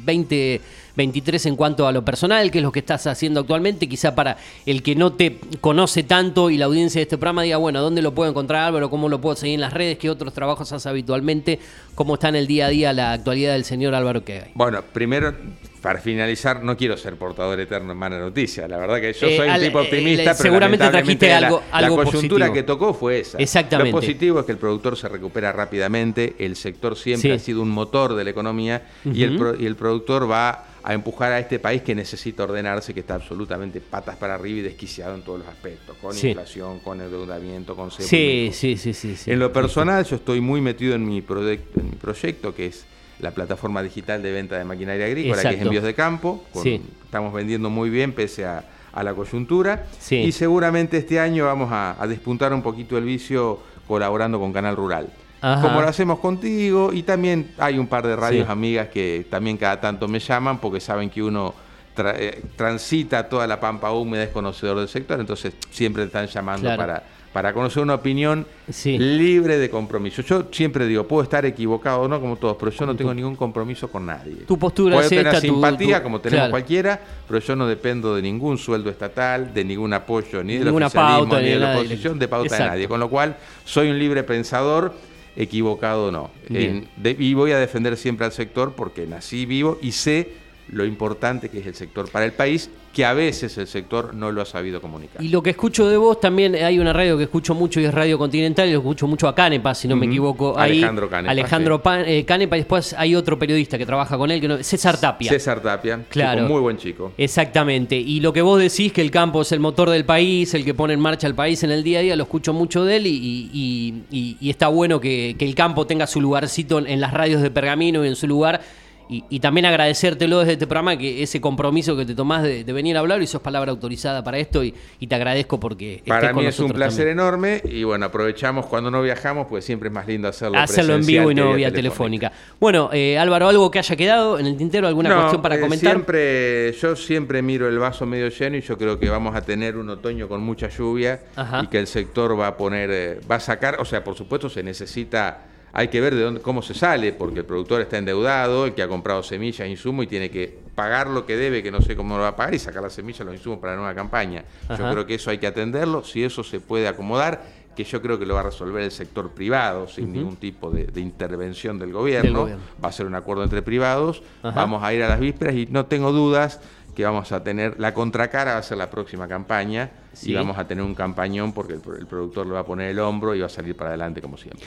23 0.97 1.47
en 1.47 1.57
cuanto 1.57 1.87
a 1.87 1.93
lo 1.93 2.05
personal, 2.05 2.51
qué 2.51 2.59
es 2.59 2.65
lo 2.65 2.71
que 2.73 2.79
estás 2.81 3.07
haciendo 3.07 3.41
actualmente, 3.41 3.89
quizá 3.89 4.15
para 4.15 4.37
el 4.65 4.83
que 4.83 4.95
no 4.95 5.13
te 5.13 5.39
conoce 5.61 6.03
tanto 6.05 6.51
y 6.51 6.57
la 6.57 6.67
audiencia 6.67 7.01
de 7.01 7.03
este 7.05 7.19
programa 7.19 7.43
diga, 7.43 7.57
bueno, 7.57 7.81
¿dónde 7.83 8.01
lo 8.03 8.15
puedo 8.15 8.31
encontrar 8.31 8.63
Álvaro? 8.69 8.91
¿Cómo 8.91 9.09
lo 9.09 9.21
puedo 9.21 9.35
seguir 9.37 9.55
en 9.57 9.61
las 9.63 9.73
redes? 9.73 9.99
¿Qué 9.99 10.09
otros 10.11 10.33
trabajos 10.33 10.71
haces 10.73 10.87
habitualmente? 10.87 11.59
¿Cómo 11.95 12.15
está 12.15 12.29
en 12.29 12.37
el 12.37 12.47
día 12.47 12.67
a 12.67 12.69
día 12.69 12.93
la 12.93 13.13
actualidad 13.13 13.53
del 13.55 13.65
señor 13.65 13.95
Álvaro 13.95 14.25
Quegay? 14.25 14.53
Bueno, 14.55 14.83
primero 14.93 15.35
para 15.83 16.01
finalizar, 16.01 16.63
no 16.65 16.79
quiero 16.79 16.97
ser 16.97 17.15
portador 17.17 17.61
eterno 17.61 17.93
en 17.93 17.99
mala 17.99 18.19
noticia. 18.19 18.67
La 18.67 18.79
verdad 18.79 19.03
que 19.03 19.13
yo 19.13 19.27
Eh, 19.27 19.37
soy 19.37 19.49
un 19.51 19.61
tipo 19.61 19.81
eh, 19.81 19.83
optimista, 19.83 20.23
pero 20.33 20.37
seguramente 20.37 20.89
trajiste 20.89 21.29
la, 21.29 21.37
algo- 21.37 21.63
la 21.71 21.77
algo 21.77 21.97
coyuntura 21.97 22.47
positivo. 22.47 22.55
que 22.55 22.63
tocó 22.63 22.95
fue 22.95 23.21
esa. 23.21 23.37
Exactamente. 23.37 23.93
Lo 23.93 23.99
positivo 24.01 24.41
es 24.41 24.47
que 24.47 24.53
el 24.53 24.59
productor 24.59 24.97
se 24.97 25.09
recupera 25.11 25.53
rápidamente, 25.53 26.37
el 26.39 26.57
sector 26.57 26.97
siempre 26.97 27.31
Sí. 27.33 27.37
ha 27.37 27.39
sido 27.39 27.61
un 27.61 27.69
motor 27.69 28.15
de 28.15 28.25
la 28.25 28.31
economía 28.31 28.83
y, 29.05 29.25
el, 29.25 29.57
y 29.61 29.67
el 29.67 29.77
productor 29.77 30.31
va 30.31 30.69
a 30.87 30.93
empujar 30.93 31.33
a 31.33 31.39
este 31.39 31.59
país 31.59 31.81
que 31.81 31.95
necesita 31.95 32.45
ordenarse, 32.45 32.93
que 32.93 33.01
está 33.01 33.15
absolutamente 33.15 33.81
patas 33.81 34.17
para 34.17 34.35
arriba 34.35 34.59
y 34.59 34.63
desquiciado 34.63 35.15
en 35.15 35.23
todos 35.23 35.39
los 35.39 35.49
aspectos, 35.49 35.97
con 35.97 36.13
Sí. 36.13 36.29
inflación, 36.29 36.79
con 36.81 37.01
endeudamiento, 37.01 37.75
con 37.75 37.91
Sí, 37.91 38.51
sí, 38.53 38.77
sí, 38.77 38.93
sí. 38.93 39.17
sí. 39.17 39.31
En 39.31 39.39
lo 39.39 39.51
personal, 39.51 40.05
yo 40.05 40.17
estoy 40.17 40.43
muy 40.43 40.61
metido 40.61 40.95
en 40.95 41.07
mi, 41.07 41.23
proyecto, 41.23 41.81
en 41.81 41.87
mi 41.91 41.97
proyecto, 41.97 42.55
que 42.55 42.67
es 42.67 42.85
la 43.21 43.31
plataforma 43.31 43.83
digital 43.83 44.23
de 44.23 44.31
venta 44.33 44.59
de 44.59 44.65
maquinaria 44.65 45.07
agrícola, 45.07 45.37
que 45.37 45.41
es 45.41 45.45
Exacto. 45.47 45.65
Envíos 45.65 45.85
de 45.85 45.95
Campo. 45.95 46.45
con- 46.53 46.63
Sí. 46.63 46.83
Estamos 47.05 47.33
vendiendo 47.33 47.71
muy 47.71 47.89
bien 47.89 48.13
pese 48.13 48.45
a, 48.45 48.65
a 48.93 49.03
la 49.03 49.15
coyuntura. 49.15 49.87
Y 50.11 50.33
seguramente 50.33 50.99
este 50.99 51.19
año 51.19 51.47
vamos 51.47 51.73
a, 51.73 51.97
a 51.99 52.07
despuntar 52.07 52.53
un 52.53 52.61
poquito 52.63 52.99
el 52.99 53.05
vicio 53.05 53.59
colaborando 53.89 54.39
con 54.39 54.53
Canal 54.53 54.77
Rural. 54.77 55.09
Ajá. 55.53 55.61
Como 55.61 55.83
lo 55.83 55.89
hacemos 55.89 56.21
contigo, 56.21 56.91
y 56.93 57.03
también 57.03 57.51
hay 57.59 57.79
un 57.79 57.87
par 57.87 58.07
de 58.07 58.17
radios 58.17 58.47
Sí. 58.47 58.53
amigas 58.53 58.89
que 58.89 59.27
también 59.29 59.59
cada 59.59 59.79
tanto 59.81 60.09
me 60.09 60.19
llaman 60.19 60.59
porque 60.59 60.81
saben 60.81 61.11
que 61.11 61.23
uno 61.23 61.55
tra- 61.95 62.15
eh, 62.19 62.43
transita 62.57 63.29
toda 63.29 63.47
la 63.47 63.61
pampa 63.61 63.93
húmeda, 63.93 64.23
es 64.25 64.31
conocedor 64.31 64.79
del 64.79 64.89
sector, 64.89 65.21
entonces 65.21 65.53
siempre 65.71 66.03
te 66.05 66.07
están 66.07 66.27
llamando 66.29 66.63
Claro. 66.63 66.79
para, 66.79 67.03
para 67.35 67.53
conocer 67.53 67.83
una 67.83 67.95
opinión 67.95 68.47
Sí. 68.71 68.97
libre 68.97 69.59
de 69.59 69.69
compromiso. 69.69 70.23
Yo 70.23 70.47
siempre 70.51 70.87
digo, 70.87 71.07
puedo 71.07 71.23
estar 71.25 71.45
equivocado 71.45 72.01
o 72.03 72.09
no, 72.09 72.21
como 72.21 72.37
todos, 72.37 72.57
pero 72.59 72.71
yo 72.71 72.87
no 72.87 72.97
tengo 72.97 73.13
ningún 73.13 73.37
compromiso 73.37 73.89
con 73.89 74.07
nadie. 74.07 74.37
Tu 74.47 74.59
postura 74.59 74.93
Puedo 74.95 75.03
es 75.05 75.09
tener 75.11 75.27
esta, 75.27 75.41
tu- 75.41 75.47
simpatía, 75.49 75.99
tu- 75.99 76.03
como 76.05 76.21
tenemos 76.21 76.41
claro. 76.43 76.51
cualquiera, 76.53 77.01
pero 77.29 77.39
yo 77.41 77.55
no 77.55 77.67
dependo 77.67 78.17
de 78.17 78.23
ningún 78.23 78.57
sueldo 78.57 78.89
estatal, 78.89 79.53
de 79.53 79.63
ningún 79.65 79.93
apoyo, 79.93 80.43
ni 80.43 80.55
del 80.55 80.65
Ninguna 80.67 80.87
oficialismo, 80.87 81.19
pauta, 81.29 81.39
ni 81.41 81.45
ni 81.47 81.51
de 81.51 81.59
la 81.59 81.75
oposición, 81.79 82.19
de 82.19 82.29
pauta 82.29 82.47
Exacto. 82.47 82.65
de 82.65 82.71
nadie. 82.71 82.89
Con 82.89 82.99
lo 83.01 83.11
cual, 83.11 83.37
soy 83.65 83.91
un 83.91 83.99
libre 83.99 84.23
pensador, 84.23 84.95
equivocado 85.37 86.07
o 86.09 86.11
no. 86.11 86.31
Bien. 86.49 86.89
En- 86.97 87.03
de- 87.03 87.17
y 87.19 87.35
voy 87.35 87.53
a 87.53 87.59
defender 87.59 87.97
siempre 87.97 88.27
al 88.27 88.33
sector 88.33 88.73
porque 88.75 89.07
nací 89.07 89.47
vivo 89.47 89.79
y 89.83 89.93
sé 89.93 90.31
lo 90.69 90.85
importante 90.85 91.49
que 91.51 91.59
es 91.61 91.67
el 91.67 91.75
sector 91.75 92.11
para 92.11 92.25
el 92.25 92.33
país, 92.33 92.71
que 92.93 93.05
a 93.05 93.13
veces 93.13 93.59
el 93.59 93.67
sector 93.67 94.15
no 94.15 94.31
lo 94.33 94.41
ha 94.41 94.47
sabido 94.47 94.81
comunicar. 94.81 95.23
Y 95.23 95.29
lo 95.29 95.43
que 95.43 95.51
escucho 95.51 95.89
de 95.89 95.97
vos 95.97 96.21
también, 96.21 96.55
hay 96.55 96.79
una 96.79 96.93
radio 96.93 97.17
que 97.19 97.25
escucho 97.25 97.55
mucho 97.55 97.81
y 97.81 97.85
es 97.85 97.93
Radio 97.93 98.17
Continental, 98.19 98.69
y 98.69 98.73
lo 98.73 98.79
escucho 98.79 99.07
mucho 99.07 99.29
a 99.29 99.35
Canepa, 99.35 99.75
si 99.75 99.89
no 99.89 99.97
me 99.97 100.07
equivoco. 100.07 100.59
Ahí, 100.59 100.79
Alejandro 100.79 101.11
Canepa, 101.11 101.31
Alejandro 101.33 101.77
sí. 101.77 101.81
Pan- 101.85 102.05
eh, 102.07 102.25
Canepa, 102.25 102.57
y 102.57 102.61
después 102.61 102.95
hay 102.97 103.15
otro 103.15 103.39
periodista 103.39 103.77
que 103.77 103.85
trabaja 103.85 104.17
con 104.17 104.31
él, 104.31 104.41
que 104.41 104.49
no- 104.49 104.63
César 104.63 104.99
Tapia. 104.99 105.29
César 105.31 105.61
Tapia, 105.61 106.01
Claro. 106.09 106.43
chico, 106.43 106.53
muy 106.53 106.61
buen 106.63 106.77
chico. 106.79 107.13
Exactamente. 107.19 107.97
Y 107.97 108.21
lo 108.21 108.33
que 108.33 108.43
vos 108.43 108.59
decís 108.61 108.93
que 108.93 109.03
el 109.03 109.11
campo 109.11 109.43
es 109.43 109.53
el 109.53 109.61
motor 109.61 109.91
del 109.91 110.05
país, 110.05 110.55
el 110.55 110.65
que 110.65 110.73
pone 110.73 110.95
en 110.95 111.01
marcha 111.01 111.27
el 111.27 111.35
país 111.35 111.63
en 111.65 111.73
el 111.73 111.83
día 111.85 111.99
a 111.99 112.03
día, 112.03 112.17
lo 112.17 112.23
escucho 112.23 112.53
mucho 112.53 112.85
de 112.85 112.97
él 112.97 113.07
y, 113.07 113.11
y- 113.53 114.03
y- 114.11 114.37
y 114.41 114.51
está 114.51 114.69
bueno 114.69 115.01
que, 115.01 115.35
que 115.39 115.45
el 115.45 115.55
campo 115.55 115.87
tenga 115.87 116.07
su 116.07 116.21
lugarcito 116.21 116.79
en 116.79 117.01
las 117.01 117.13
radios 117.13 117.43
de 117.43 117.51
Pergamino 117.51 118.05
y 118.05 118.09
en 118.09 118.17
su 118.17 118.27
lugar. 118.27 118.63
Y, 119.09 119.23
y 119.29 119.41
también 119.41 119.67
agradecértelo 119.67 120.41
desde 120.41 120.53
este 120.55 120.67
programa, 120.67 120.97
que 120.97 121.23
ese 121.23 121.41
compromiso 121.41 121.95
que 121.97 122.07
te 122.07 122.15
tomás 122.15 122.43
de, 122.43 122.65
de 122.65 122.73
venir 122.73 122.97
a 122.97 123.01
hablar 123.01 123.21
y 123.21 123.27
sos 123.27 123.43
palabra 123.43 123.71
autorizada 123.71 124.25
para 124.25 124.39
esto 124.39 124.65
y, 124.65 124.75
y 124.99 125.07
te 125.07 125.15
agradezco 125.15 125.61
porque 125.61 126.03
Para 126.07 126.33
mí 126.33 126.47
es 126.47 126.59
un 126.59 126.71
placer 126.73 127.07
también. 127.07 127.19
enorme 127.19 127.63
y 127.65 127.85
bueno, 127.85 128.07
aprovechamos 128.07 128.67
cuando 128.67 128.91
no 128.91 129.03
viajamos, 129.03 129.47
pues 129.47 129.65
siempre 129.65 129.89
es 129.89 129.93
más 129.93 130.07
lindo 130.07 130.29
hacerlo 130.29 130.59
Hacerlo 130.59 130.95
en 130.95 131.05
vivo 131.05 131.31
y 131.31 131.35
no 131.35 131.53
vía 131.55 131.71
telefónica. 131.71 132.33
Bueno, 132.59 132.89
eh, 132.93 133.19
Álvaro, 133.19 133.49
¿algo 133.49 133.71
que 133.71 133.79
haya 133.79 133.95
quedado 133.97 134.39
en 134.39 134.47
el 134.47 134.57
tintero? 134.57 134.89
¿Alguna 134.89 135.11
No, 135.11 135.17
cuestión 135.17 135.43
para 135.43 135.57
eh, 135.57 135.61
comentar? 135.61 135.93
Siempre, 135.93 136.73
yo 136.73 136.97
siempre 136.97 137.43
miro 137.43 137.69
el 137.69 137.79
vaso 137.79 138.07
medio 138.07 138.29
lleno 138.29 138.57
y 138.57 138.61
yo 138.63 138.79
creo 138.79 138.99
que 138.99 139.11
vamos 139.11 139.37
a 139.37 139.43
tener 139.43 139.77
un 139.77 139.91
otoño 139.91 140.29
con 140.29 140.41
mucha 140.43 140.69
lluvia 140.69 141.21
Ajá. 141.37 141.61
y 141.63 141.67
que 141.67 141.79
el 141.79 141.87
sector 141.87 142.39
va 142.39 142.47
a 142.49 142.57
poner, 142.57 142.91
eh, 142.91 143.21
va 143.31 143.37
a 143.37 143.41
sacar, 143.41 143.81
o 143.81 143.85
sea, 143.85 144.03
por 144.03 144.15
supuesto 144.15 144.49
se 144.49 144.63
necesita, 144.63 145.43
hay 145.77 145.89
que 145.89 146.01
ver 146.01 146.15
de 146.15 146.23
dónde, 146.23 146.41
cómo 146.41 146.63
se 146.63 146.73
sale, 146.73 147.13
porque 147.13 147.41
el 147.41 147.45
productor 147.45 147.81
está 147.81 147.99
endeudado, 147.99 148.67
el 148.67 148.75
que 148.75 148.83
ha 148.83 148.89
comprado 148.89 149.23
semillas, 149.25 149.69
insumos 149.69 150.05
y 150.05 150.09
tiene 150.09 150.31
que 150.31 150.57
pagar 150.75 151.09
lo 151.09 151.27
que 151.27 151.37
debe, 151.37 151.63
que 151.63 151.71
no 151.73 151.81
sé 151.83 151.97
cómo 151.97 152.17
lo 152.17 152.23
va 152.23 152.29
a 152.29 152.37
pagar 152.37 152.55
y 152.55 152.59
sacar 152.61 152.83
las 152.83 152.93
semillas, 152.93 153.27
los 153.27 153.35
insumos 153.35 153.59
para 153.59 153.73
la 153.73 153.79
nueva 153.79 153.95
campaña. 153.95 154.45
Ajá. 154.69 154.77
Yo 154.79 154.91
creo 154.93 155.07
que 155.07 155.15
eso 155.17 155.31
hay 155.31 155.39
que 155.39 155.47
atenderlo, 155.49 156.05
si 156.05 156.23
eso 156.25 156.45
se 156.45 156.61
puede 156.61 156.87
acomodar, 156.89 157.43
que 157.75 157.83
yo 157.83 158.01
creo 158.01 158.21
que 158.21 158.25
lo 158.27 158.35
va 158.35 158.41
a 158.41 158.45
resolver 158.45 158.85
el 158.85 158.93
sector 158.93 159.33
privado 159.33 159.89
sin 159.89 160.13
ningún 160.13 160.37
tipo 160.37 160.71
de, 160.71 160.85
de 160.85 161.01
intervención 161.01 161.77
del 161.77 161.93
gobierno. 161.93 162.29
Del 162.31 162.39
gobierno. 162.39 162.63
Va 162.85 162.89
a 162.89 162.93
ser 162.93 163.07
un 163.07 163.17
acuerdo 163.17 163.43
entre 163.43 163.63
privados, 163.63 164.23
Ajá. 164.45 164.55
vamos 164.61 164.83
a 164.85 164.95
ir 164.95 165.03
a 165.03 165.09
las 165.09 165.19
vísperas 165.19 165.57
y 165.57 165.67
no 165.67 165.87
tengo 165.87 166.13
dudas 166.13 166.61
que 166.95 167.05
vamos 167.05 167.33
a 167.33 167.43
tener, 167.43 167.75
la 167.81 167.93
contracara 167.93 168.53
va 168.53 168.59
a 168.59 168.63
ser 168.63 168.79
la 168.79 168.89
próxima 168.91 169.27
campaña 169.27 169.91
Sí. 170.13 170.31
y 170.31 170.35
vamos 170.37 170.57
a 170.57 170.69
tener 170.69 170.85
un 170.85 170.95
campañón 170.95 171.53
porque 171.53 171.73
el, 171.73 171.81
el 171.99 172.07
productor 172.07 172.47
le 172.47 172.53
va 172.53 172.61
a 172.61 172.65
poner 172.65 172.91
el 172.91 173.01
hombro 173.01 173.35
y 173.35 173.41
va 173.41 173.47
a 173.47 173.49
salir 173.49 173.75
para 173.77 173.91
adelante 173.91 174.23
como 174.23 174.37
siempre. 174.37 174.65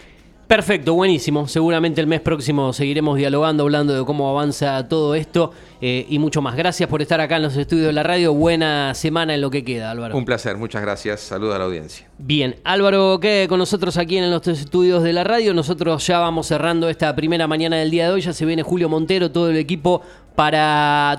Perfecto, 0.47 0.93
buenísimo. 0.93 1.45
Seguramente 1.45 1.99
el 1.99 2.07
mes 2.07 2.21
próximo 2.21 2.71
seguiremos 2.71 3.17
dialogando, 3.17 3.63
hablando 3.63 3.93
de 3.93 4.05
cómo 4.05 4.29
avanza 4.29 4.87
todo 4.87 5.13
esto 5.13 5.51
eh, 5.81 6.05
y 6.07 6.19
mucho 6.19 6.41
más. 6.41 6.55
Gracias 6.55 6.87
por 6.89 7.01
estar 7.01 7.19
acá 7.19 7.35
en 7.35 7.41
los 7.41 7.57
estudios 7.57 7.87
de 7.87 7.91
la 7.91 8.03
radio. 8.03 8.33
Buena 8.33 8.93
semana 8.93 9.35
en 9.35 9.41
lo 9.41 9.49
que 9.49 9.65
queda, 9.65 9.91
Álvaro. 9.91 10.17
Un 10.17 10.23
placer, 10.23 10.55
muchas 10.55 10.81
gracias, 10.81 11.19
saludos 11.19 11.55
a 11.55 11.59
la 11.59 11.65
audiencia. 11.65 12.07
Bien, 12.17 12.55
Álvaro, 12.63 13.19
que 13.19 13.45
con 13.49 13.59
nosotros 13.59 13.97
aquí 13.97 14.17
en 14.17 14.31
los 14.31 14.47
estudios 14.47 15.03
de 15.03 15.11
la 15.11 15.25
radio. 15.25 15.53
Nosotros 15.53 16.07
ya 16.07 16.19
vamos 16.19 16.47
cerrando 16.47 16.87
esta 16.87 17.13
primera 17.13 17.45
mañana 17.45 17.75
del 17.75 17.91
día 17.91 18.05
de 18.05 18.13
hoy. 18.13 18.21
Ya 18.21 18.31
se 18.31 18.45
viene 18.45 18.63
Julio 18.63 18.87
Montero, 18.87 19.29
todo 19.29 19.49
el 19.49 19.57
equipo 19.57 20.01
para 20.37 21.13